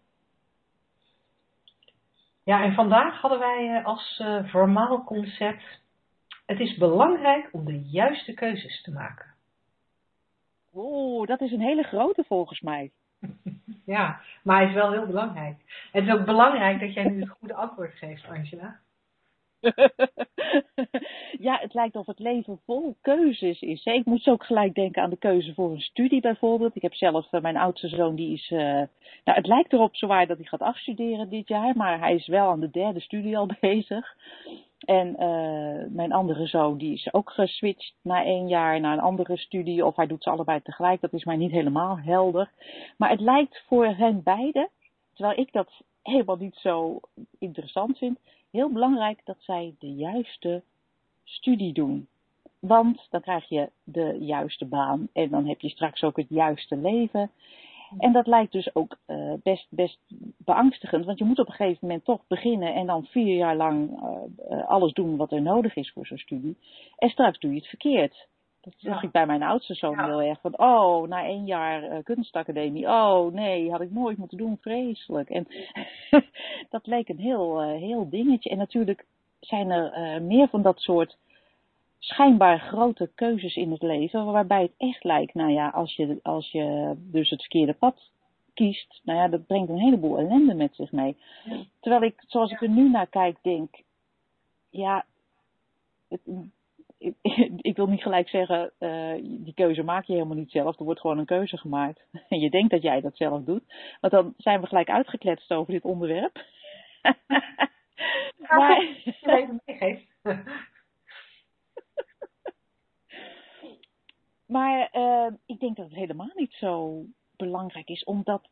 [2.46, 5.80] Ja, en vandaag hadden wij als uh, formaal concept,
[6.46, 9.34] het is belangrijk om de juiste keuzes te maken.
[10.74, 12.90] Oeh, dat is een hele grote volgens mij.
[13.96, 15.88] ja, maar hij is wel heel belangrijk.
[15.92, 18.78] Het is ook belangrijk dat jij nu het goede antwoord geeft, Angela.
[21.46, 23.84] ja, het lijkt of het leven vol keuzes is.
[23.84, 26.76] Ik moet ook gelijk denken aan de keuze voor een studie bijvoorbeeld.
[26.76, 28.88] Ik heb zelf, uh, mijn oudste zoon, die is, uh, nou
[29.24, 32.60] het lijkt erop zowaar dat hij gaat afstuderen dit jaar, maar hij is wel aan
[32.60, 34.16] de derde studie al bezig.
[34.78, 39.36] En uh, mijn andere zoon, die is ook geswitcht na één jaar naar een andere
[39.36, 42.50] studie, of hij doet ze allebei tegelijk, dat is mij niet helemaal helder.
[42.96, 44.68] Maar het lijkt voor hen beiden,
[45.14, 47.00] terwijl ik dat helemaal niet zo
[47.38, 48.18] interessant vind,
[48.56, 50.62] heel belangrijk dat zij de juiste
[51.24, 52.08] studie doen.
[52.58, 56.76] Want dan krijg je de juiste baan en dan heb je straks ook het juiste
[56.76, 57.30] leven.
[57.98, 59.98] En dat lijkt dus ook uh, best, best
[60.36, 63.90] beangstigend, want je moet op een gegeven moment toch beginnen en dan vier jaar lang
[64.50, 66.56] uh, alles doen wat er nodig is voor zo'n studie.
[66.98, 68.28] En straks doe je het verkeerd.
[68.66, 70.40] Dat zag ik bij mijn oudste zoon heel erg.
[70.40, 72.86] Van, oh, na één jaar uh, kunstacademie.
[72.86, 74.58] Oh, nee, had ik nooit moeten doen.
[74.60, 75.30] Vreselijk.
[75.30, 75.46] En
[76.70, 78.50] dat leek een heel, uh, heel dingetje.
[78.50, 79.04] En natuurlijk
[79.40, 81.16] zijn er uh, meer van dat soort
[81.98, 84.24] schijnbaar grote keuzes in het leven.
[84.24, 88.10] Waarbij het echt lijkt, nou ja, als je, als je dus het verkeerde pad
[88.54, 89.00] kiest.
[89.04, 91.16] Nou ja, dat brengt een heleboel ellende met zich mee.
[91.44, 91.64] Ja.
[91.80, 93.82] Terwijl ik, zoals ik er nu naar kijk, denk.
[94.70, 95.04] Ja,
[96.08, 96.20] het,
[96.98, 97.14] ik,
[97.70, 100.78] ik, wil niet gelijk zeggen, uh, die keuze maak je helemaal niet zelf.
[100.78, 102.06] Er wordt gewoon een keuze gemaakt.
[102.28, 103.62] En je denkt dat jij dat zelf doet.
[104.00, 106.44] Want dan zijn we gelijk uitgekletst over dit onderwerp.
[108.48, 108.80] maar...
[109.22, 110.06] even meegeeft.
[114.46, 117.04] maar uh, ik denk dat het helemaal niet zo
[117.36, 118.04] belangrijk is.
[118.04, 118.48] Omdat,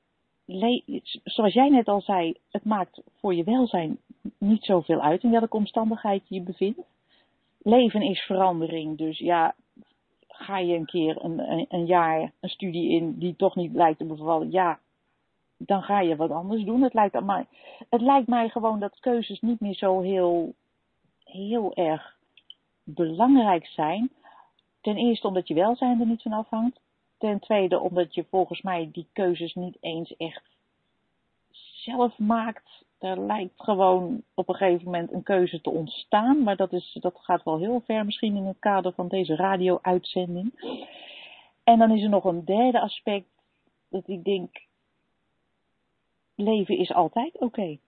[1.25, 3.99] zoals jij net al zei, het maakt voor je welzijn
[4.39, 6.81] niet zoveel uit in welke omstandigheid je je bevindt
[7.65, 8.99] leven is verandering.
[8.99, 9.55] Dus ja,
[10.29, 13.99] ga je een keer een, een, een, jaar een studie in die toch niet lijkt
[13.99, 14.79] te bevallen, ja,
[15.57, 16.83] dan ga je wat anders doen.
[16.83, 17.47] Het lijkt, mij,
[17.89, 20.55] het lijkt mij gewoon dat keuzes niet meer zo heel,
[21.25, 22.17] heel erg
[22.83, 24.11] belangrijk zijn.
[24.81, 26.81] Ten eerste omdat je welzijn er niet van afhangt.
[27.19, 30.43] Ten tweede omdat je volgens mij die keuzes niet eens echt
[31.85, 36.43] zelf maakt er lijkt gewoon op een gegeven moment een keuze te ontstaan.
[36.43, 40.53] Maar dat, is, dat gaat wel heel ver misschien in het kader van deze radio-uitzending.
[41.65, 43.27] En dan is er nog een derde aspect
[43.89, 44.63] dat ik denk,
[46.35, 47.45] leven is altijd oké.
[47.45, 47.81] Okay.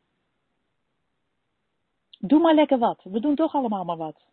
[2.18, 3.00] Doe maar lekker wat.
[3.02, 4.24] We doen toch allemaal maar wat.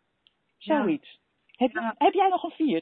[0.57, 1.19] Zoiets.
[1.47, 1.95] Heb, Ja.
[1.97, 2.81] heb jij nog een vier?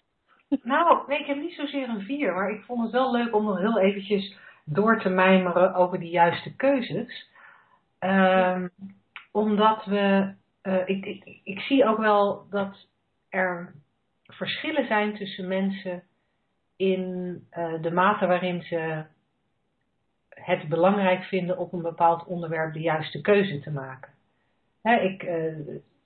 [0.63, 3.43] Nou, nee, ik heb niet zozeer een vier, maar ik vond het wel leuk om
[3.45, 7.29] nog heel eventjes door te mijmeren over die juiste keuzes.
[8.01, 8.67] Ehm,
[9.31, 12.87] omdat we, eh, ik, ik, ik zie ook wel dat
[13.29, 13.73] er
[14.23, 16.03] verschillen zijn tussen mensen
[16.75, 19.03] in eh, de mate waarin ze
[20.29, 24.11] het belangrijk vinden op een bepaald onderwerp de juiste keuze te maken.
[24.83, 25.55] Ik, eh,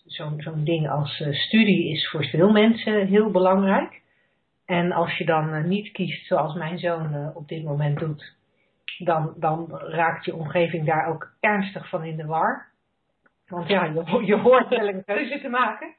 [0.05, 4.01] zo'n, zo'n ding als studie is voor veel mensen heel belangrijk.
[4.65, 8.35] En als je dan niet kiest zoals mijn zoon op dit moment doet,
[8.97, 12.67] dan, dan raakt je omgeving daar ook ernstig van in de war.
[13.47, 15.93] Want ja, je, je hoort wel een keuze te maken.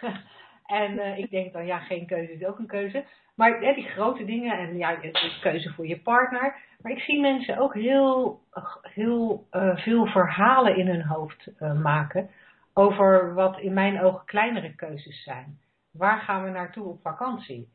[0.66, 3.04] en eh, ik denk dan, ja, geen keuze is ook een keuze.
[3.34, 6.56] Maar hè, die grote dingen, en ja, het is keuze voor je partner.
[6.80, 8.40] Maar ik zie mensen ook heel,
[8.82, 12.30] heel eh, veel verhalen in hun hoofd eh, maken
[12.74, 15.58] over wat in mijn ogen kleinere keuzes zijn.
[15.92, 17.68] Waar gaan we naartoe op vakantie?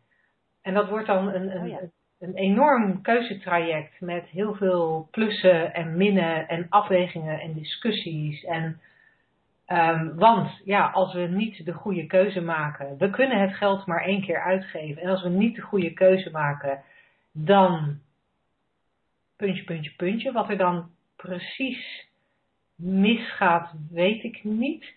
[0.62, 1.80] En dat wordt dan een, een, Oh ja.
[1.80, 1.92] een
[2.32, 8.44] enorm keuzetraject met heel veel plussen en minnen en afwegingen en discussies.
[8.44, 8.80] En,
[9.66, 14.04] ehm, want ja, als we niet de goede keuze maken, we kunnen het geld maar
[14.04, 15.02] één keer uitgeven.
[15.02, 16.82] En als we niet de goede keuze maken,
[17.32, 18.00] dan
[19.36, 20.32] puntje, puntje, puntje.
[20.32, 22.08] Wat er dan precies
[22.76, 24.94] misgaat, weet ik niet.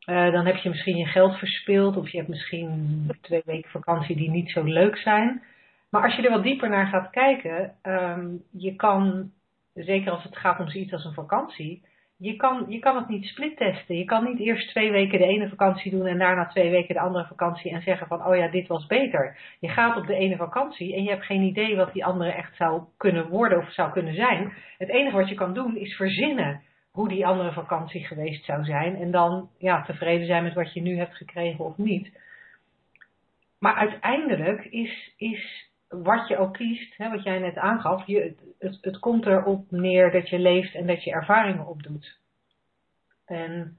[0.00, 4.16] Eh, dan heb je misschien je geld verspild of je hebt misschien twee weken vakantie
[4.16, 5.42] die niet zo leuk zijn.
[5.94, 9.30] Maar als je er wat dieper naar gaat kijken, ehm, je kan,
[9.74, 11.82] zeker als het gaat om zoiets als een vakantie,
[12.16, 13.96] je kan, je kan het niet splittesten.
[13.96, 17.00] Je kan niet eerst twee weken de ene vakantie doen en daarna twee weken de
[17.00, 19.38] andere vakantie en zeggen van, oh ja, dit was beter.
[19.60, 22.56] Je gaat op de ene vakantie en je hebt geen idee wat die andere echt
[22.56, 24.52] zou kunnen worden of zou kunnen zijn.
[24.78, 28.96] Het enige wat je kan doen is verzinnen hoe die andere vakantie geweest zou zijn.
[28.96, 32.18] En dan ja, tevreden zijn met wat je nu hebt gekregen of niet.
[33.58, 35.72] Maar uiteindelijk is, is
[36.02, 40.10] wat je ook kiest, hè, wat jij net aangaf, je, het, het, komt erop neer
[40.10, 42.18] dat je leeft en dat je ervaringen opdoet.
[43.24, 43.78] En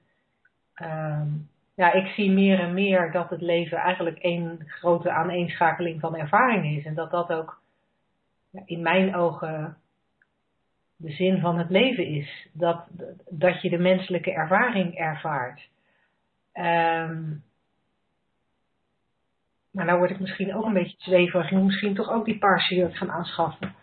[0.74, 1.28] ehm,
[1.76, 6.78] ja, ik zie meer en meer dat het leven eigenlijk één grote aaneenschakeling van ervaringen
[6.78, 6.86] is.
[6.86, 7.62] En dat dat ook
[8.50, 9.78] ja, in mijn ogen
[10.96, 12.48] de zin van het leven is.
[12.52, 12.86] Dat,
[13.30, 15.70] dat je de menselijke ervaring ervaart.
[16.52, 17.24] Ehm,
[19.76, 21.52] maar nou word ik misschien ook een beetje zweverig.
[21.52, 23.76] Ik moet misschien toch ook die paarse jurk gaan aanschaffen.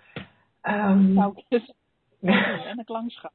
[0.61, 1.72] Ehm, Nou, dus,
[2.20, 3.32] en een klankschap.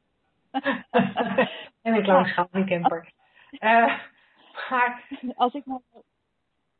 [1.82, 3.12] en ik langschap een camper.
[3.52, 4.00] Eh,
[4.70, 5.80] maar Als ik, naar,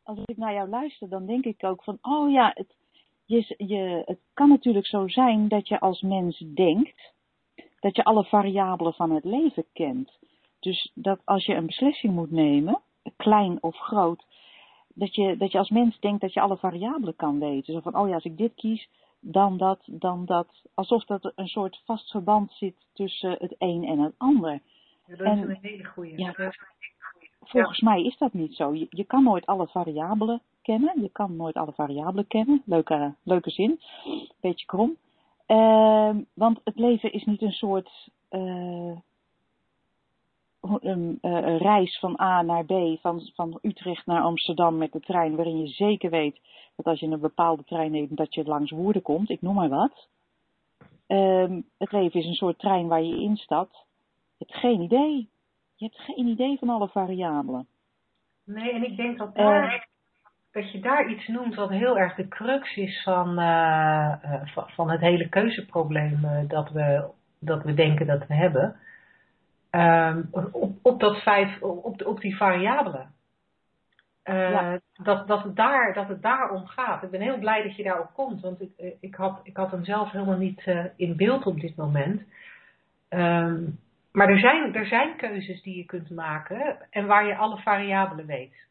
[0.04, 2.76] als ik naar jou luister, dan denk ik ook van, oh ja, het,
[3.26, 7.14] je, je, het kan natuurlijk zo zijn dat je als mens denkt
[7.80, 10.18] dat je alle variabelen van het leven kent.
[10.60, 12.82] Dus dat als je een beslissing moet nemen,
[13.18, 14.26] klein of groot,
[14.98, 17.74] dat je, dat je als mens denkt dat je alle variabelen kan weten.
[17.74, 18.90] Zo van, oh ja, als ik dit kies,
[19.20, 20.48] dan dat, dan dat.
[20.74, 24.62] Alsof dat een soort vast verband zit tussen het een en het ander.
[25.08, 26.18] dat is En- een hele goede.
[26.18, 26.54] Ja.
[27.40, 28.74] Volgens mij is dat niet zo.
[28.74, 31.02] Je, je kan nooit alle variabelen kennen.
[31.02, 32.62] Je kan nooit alle variabelen kennen.
[32.66, 33.80] Leuke, leuke zin.
[34.42, 34.98] Beetje krom.
[35.46, 38.92] Ehm, want het leven is niet een soort eh,
[40.88, 42.72] een, eh, een reis van A naar B,
[43.02, 46.40] van, van Utrecht naar Amsterdam met de trein, waarin je zeker weet
[46.76, 49.30] dat als je een bepaalde trein neemt, dat je langs Woerden komt.
[49.30, 50.08] Ik noem maar wat.
[51.08, 53.86] Ehm, het leven is een soort trein waar je instapt.
[54.38, 55.30] Je hebt geen idee.
[55.76, 57.68] Je hebt geen idee van alle variabelen.
[58.44, 59.74] Nee, en ik denk dat, Eh.
[60.52, 64.14] dat je daar iets noemt wat heel erg de crux is van, eh,
[64.54, 67.10] van, van het hele keuzeprobleem dat, we,
[67.40, 68.76] dat we denken dat we hebben.
[69.70, 73.16] Ehm, op, op dat feit, op, op die variabelen.
[74.24, 74.80] Eh, Ja.
[75.04, 77.04] dat, dat, het daar, dat het daar om gaat.
[77.04, 79.72] Ik ben heel blij dat je daarop komt, want ik, eh, ik, had, ik had
[79.72, 82.22] hem zelf helemaal niet eh, in beeld op dit moment.
[83.10, 83.64] Ehm,
[84.12, 88.26] maar er zijn, er zijn keuzes die je kunt maken en waar je alle variabelen
[88.26, 88.66] weet.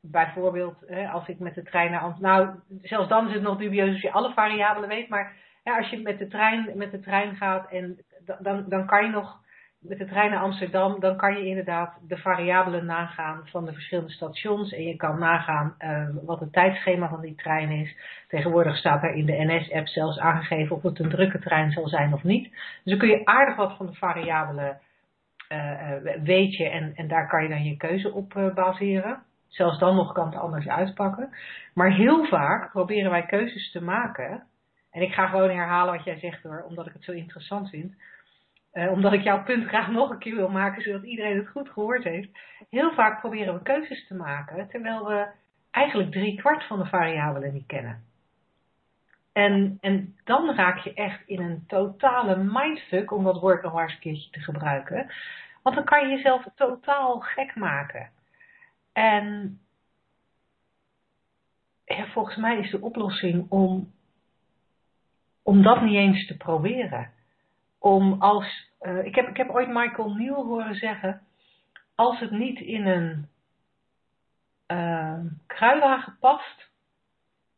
[0.00, 2.36] Bijvoorbeeld, hè, als ik met de trein naar Amsterdam.
[2.36, 5.08] Nou, zelfs dan is het nog dubieus als je alle variabelen weet.
[5.08, 8.86] Maar ja, als je met de trein, met de trein gaat en da- dan, dan
[8.86, 9.44] kan je nog
[9.88, 14.10] met de trein naar Amsterdam, dan kan je inderdaad de variabelen nagaan van de verschillende
[14.10, 14.72] stations.
[14.72, 17.96] En je kan nagaan eh, wat het tijdschema van die trein is.
[18.28, 22.12] Tegenwoordig staat er in de NS-app zelfs aangegeven of het een drukke trein zal zijn
[22.12, 22.50] of niet.
[22.50, 24.80] Dus dan kun je aardig wat van de variabelen
[25.48, 29.22] eh, weet en, en daar kan je dan je keuze op baseren.
[29.48, 31.30] Zelfs dan nog kan het anders uitpakken.
[31.74, 34.42] Maar heel vaak proberen wij keuzes te maken.
[34.90, 37.94] En ik ga gewoon herhalen wat jij zegt hoor, omdat ik het zo interessant vind.
[38.76, 41.68] Eh, omdat ik jouw punt graag nog een keer wil maken, zodat iedereen het goed
[41.68, 42.28] gehoord heeft.
[42.70, 45.26] Heel vaak proberen we keuzes te maken, terwijl we
[45.70, 48.04] eigenlijk drie kwart van de variabelen niet kennen.
[49.32, 53.82] En, en dan raak je echt in een totale mindfuck, om dat woord nog maar
[53.82, 55.10] eens een keertje te gebruiken.
[55.62, 58.10] Want dan kan je jezelf totaal gek maken.
[58.92, 59.60] En
[61.86, 63.92] volgens mij is de oplossing om,
[65.42, 67.14] om dat niet eens te proberen.
[67.86, 71.20] Om als, uh, ik, heb, ik heb ooit Michael Neal horen zeggen,
[71.94, 73.28] als het niet in een
[74.72, 76.70] uh, kruiwagen past,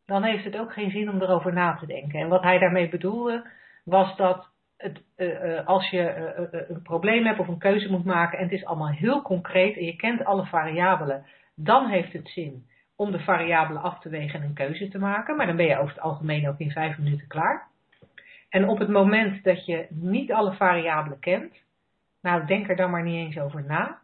[0.06, 2.20] dan heeft het ook geen zin om erover na te denken.
[2.20, 3.50] En wat hij daarmee bedoelde,
[3.84, 6.24] was dat het, uh, als je
[6.68, 9.84] een probleem hebt of een keuze moet maken en het is allemaal heel concreet en
[9.84, 12.66] je kent alle variabelen, dan heeft het zin
[12.96, 15.36] om de variabelen af te wegen en een keuze te maken.
[15.36, 17.68] Maar dan ben je over het algemeen ook in vijf minuten klaar.
[18.48, 21.54] En op het moment dat je niet alle variabelen kent,
[22.20, 23.98] nou denk er dan maar niet eens over na.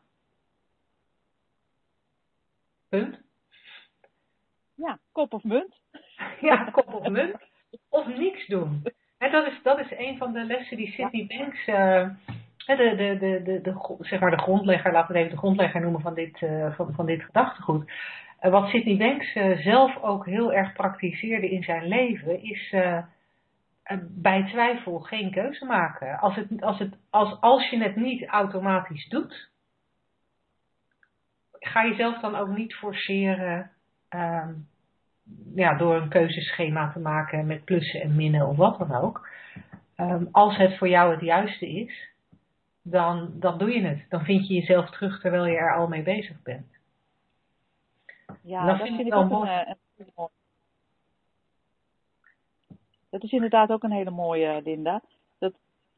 [2.89, 3.23] Punt.
[4.75, 5.75] Ja, kop of munt.
[6.41, 7.37] ja, kop of munt.
[7.89, 8.83] Of niks doen.
[9.19, 12.09] En dat is, dat is een van de lessen die Sydney Banks, uh,
[12.67, 15.81] de, de, de, de, de, zeg maar de grondlegger, laten we het even de grondlegger
[15.81, 17.91] noemen van dit, uh, van, van dit gedachtegoed.
[18.43, 19.33] Uh, wat Sydney Banks
[19.63, 22.75] zelf ook heel erg praktiseerde in zijn leven, is
[24.09, 26.19] bij twijfel geen keuze maken.
[26.19, 29.51] Als, het, als, het, als, als je het niet automatisch doet,
[31.53, 33.71] ga je zelf dan ook niet forceren
[34.11, 34.69] um,
[35.55, 39.29] ja, door een keuzeschema te maken met plussen en minnen of wat dan ook.
[39.97, 42.09] Um, als het voor jou het juiste is,
[42.83, 44.07] dan, dan doe je het.
[44.09, 46.67] Dan vind je jezelf terug terwijl je er al mee bezig bent.
[48.43, 49.51] Ja, dat, vind ik ook mooi.
[49.51, 50.29] Een, een,
[53.15, 55.03] dat is inderdaad ook een hele mooie, Linda.
[55.39, 55.53] Dat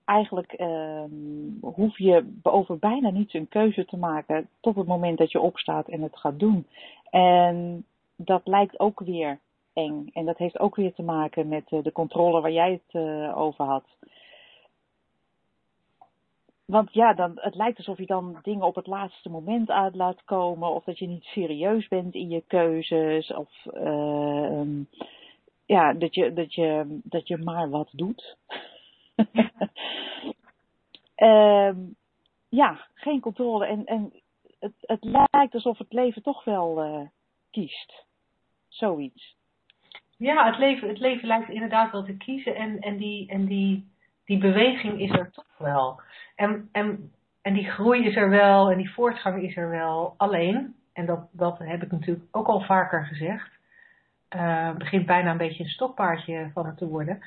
[0.05, 1.11] eigenlijk ehm,
[1.61, 5.89] hoef je over bijna niets een keuze te maken tot het moment dat je opstaat
[5.89, 6.67] en het gaat doen.
[7.11, 7.85] En
[8.17, 9.39] dat lijkt ook weer
[9.73, 10.11] eng.
[10.13, 13.39] En dat heeft ook weer te maken met uh, de controle waar jij het uh,
[13.39, 13.85] over had.
[16.65, 20.25] Want ja, dan, het lijkt alsof je dan dingen op het laatste moment uit laat
[20.25, 20.75] komen.
[20.75, 23.35] Of dat je niet serieus bent in je keuzes.
[23.35, 24.61] Of uh,
[25.67, 28.37] ja, dat je, dat, je, dat je maar wat doet.
[31.17, 31.97] um,
[32.61, 33.67] ja, geen controle.
[33.67, 34.13] En, en
[34.59, 37.07] het, het lijkt alsof het leven toch wel uh,
[37.51, 38.05] kiest.
[38.69, 39.37] Zoiets.
[40.17, 42.55] Ja, het leven, het leven lijkt inderdaad wel te kiezen.
[42.55, 43.89] En, en, die, en die,
[44.25, 46.01] die beweging is er toch wel.
[46.35, 47.13] En, en,
[47.43, 48.71] en die groei is er wel.
[48.71, 50.15] En die voortgang is er wel.
[50.17, 53.56] Alleen, en dat, dat heb ik natuurlijk ook al vaker gezegd
[54.37, 57.23] uh, begint bijna een beetje een stokpaardje van het te worden.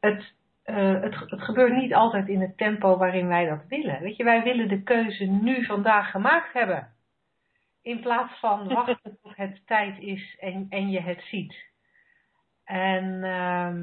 [0.00, 0.32] Het,
[0.66, 4.00] uh, het, het, gebeurt niet altijd in het tempo waarin wij dat willen.
[4.00, 6.88] Weet je, wij willen de keuze nu vandaag gemaakt hebben.
[7.82, 11.54] In plaats van wachten tot het tijd is en, en je het ziet.
[12.64, 13.74] En uh,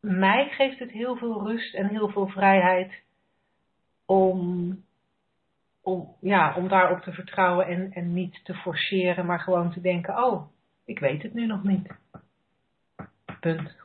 [0.00, 2.92] mij geeft het heel veel rust en heel veel vrijheid
[4.06, 4.70] om,
[5.82, 10.24] om, ja, om daarop te vertrouwen en, en niet te forceren, maar gewoon te denken,
[10.24, 10.54] oh,
[10.86, 11.86] ik weet het nu nog niet.
[13.40, 13.76] Punt.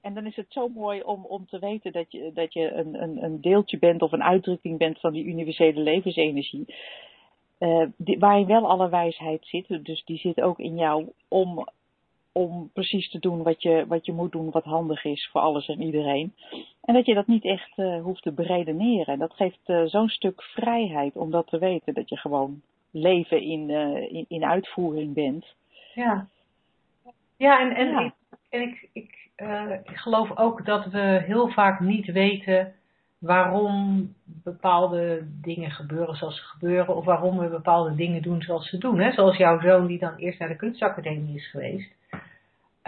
[0.00, 3.02] En dan is het zo mooi om, om te weten dat je, dat je een,
[3.02, 6.74] een, een deeltje bent of een uitdrukking bent van die universele levensenergie.
[7.96, 9.84] Die, waarin wel alle wijsheid zit.
[9.84, 11.68] Dus die zit ook in jou om,
[12.32, 15.68] om precies te doen wat je, wat je moet doen, wat handig is voor alles
[15.68, 16.34] en iedereen.
[16.80, 19.18] En dat je dat niet echt uh, hoeft te beredeneren.
[19.18, 21.94] Dat geeft uh, zo'n stuk vrijheid om dat te weten.
[21.94, 22.62] Dat je gewoon
[22.94, 25.54] leven in, uh, in, in, uitvoering bent.
[25.94, 26.26] Ja,
[27.36, 28.00] ja en, en, ja.
[28.00, 28.12] Ik,
[28.48, 32.74] en ik, ik, uh, ik geloof ook dat we heel vaak niet weten
[33.18, 36.96] waarom bepaalde dingen gebeuren zoals ze gebeuren.
[36.96, 39.00] Of waarom we bepaalde dingen doen zoals ze doen.
[39.00, 39.12] Hè?
[39.12, 41.92] Zoals jouw zoon die dan eerst naar de kunstacademie is geweest.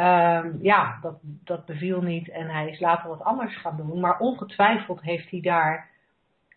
[0.01, 4.01] Um, ja, dat, dat beviel niet en hij is later wat anders gaan doen.
[4.01, 5.89] Maar ongetwijfeld heeft hij daar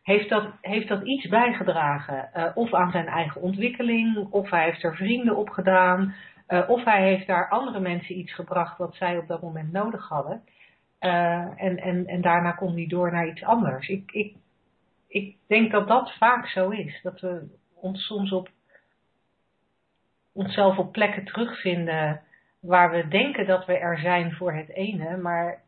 [0.09, 2.29] heeft dat, heeft dat iets bijgedragen.
[2.35, 6.13] Uh, of aan zijn eigen ontwikkeling, of hij heeft er vrienden op gedaan,
[6.47, 10.07] uh, of hij heeft daar andere mensen iets gebracht wat zij op dat moment nodig
[10.07, 10.41] hadden.
[11.01, 13.87] Uh, en, en, en daarna kon hij door naar iets anders.
[13.87, 14.35] Ik, ik,
[15.07, 17.01] ik denk dat dat vaak zo is.
[17.01, 18.49] Dat we ons soms op
[20.33, 22.21] onszelf op plekken terugvinden
[22.59, 25.61] waar we denken dat we er zijn voor het ene, maar,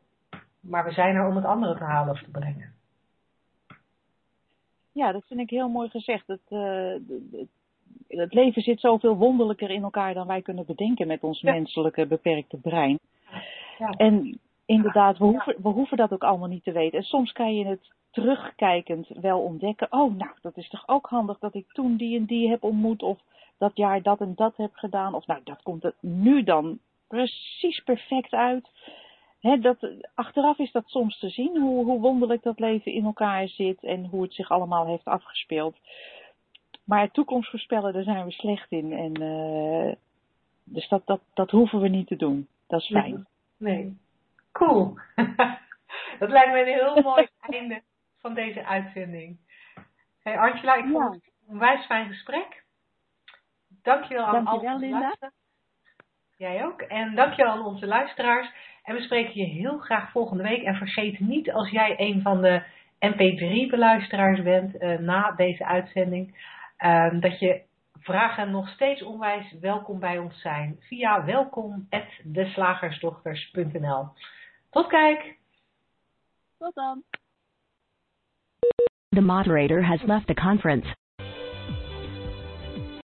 [0.60, 2.81] maar we zijn er om het andere te halen of te brengen.
[4.92, 6.28] Ja, dat vind ik heel mooi gezegd.
[6.28, 6.94] Het, uh,
[8.08, 11.52] het leven zit zoveel wonderlijker in elkaar dan wij kunnen bedenken met ons ja.
[11.52, 13.00] menselijke beperkte brein.
[13.78, 13.90] Ja.
[13.90, 16.98] En inderdaad, we hoeven, we hoeven dat ook allemaal niet te weten.
[16.98, 19.88] En soms kan je het terugkijkend wel ontdekken.
[19.92, 23.04] Oh, nou, dat is toch ook handig dat ik toen die en die heb ontmoet.
[23.04, 23.20] Of
[23.58, 25.14] dat jaar dat en dat heb gedaan.
[25.14, 28.70] Of nou, dat komt er nu dan precies perfect uit.
[29.42, 29.78] He, dat,
[30.16, 34.06] achteraf is dat soms te zien, hoe, hoe wonderlijk dat leven in elkaar zit en
[34.06, 35.78] hoe het zich allemaal heeft afgespeeld.
[36.84, 38.94] Maar toekomst voorspellen, daar zijn we slecht in.
[38.94, 39.94] En, uh,
[40.64, 42.48] dus dat, dat, dat hoeven we niet te doen.
[42.68, 43.28] Dat is fijn.
[43.58, 43.76] Nee.
[43.76, 43.98] nee.
[44.52, 44.94] Cool.
[46.20, 47.82] dat lijkt me een heel mooi einde
[48.18, 49.38] van deze uitzending.
[50.24, 52.64] Hey Angela, ik vond het een wijs fijn gesprek.
[53.82, 55.16] Dankjewel aan Dankjewel, alle Linda.
[56.38, 56.82] Jij ook.
[56.82, 58.52] En dankjewel aan onze luisteraars.
[58.84, 60.64] En we spreken je heel graag volgende week.
[60.64, 62.64] En vergeet niet als jij een van de
[63.00, 67.62] MP3-beluisteraars bent uh, na deze uitzending, uh, dat je
[68.00, 74.08] vragen nog steeds onwijs welkom bij ons zijn via welkom@deslagersdochters.nl.
[74.70, 75.38] Tot kijk.
[76.58, 77.04] Tot dan.
[79.10, 80.96] The moderator has left the conference.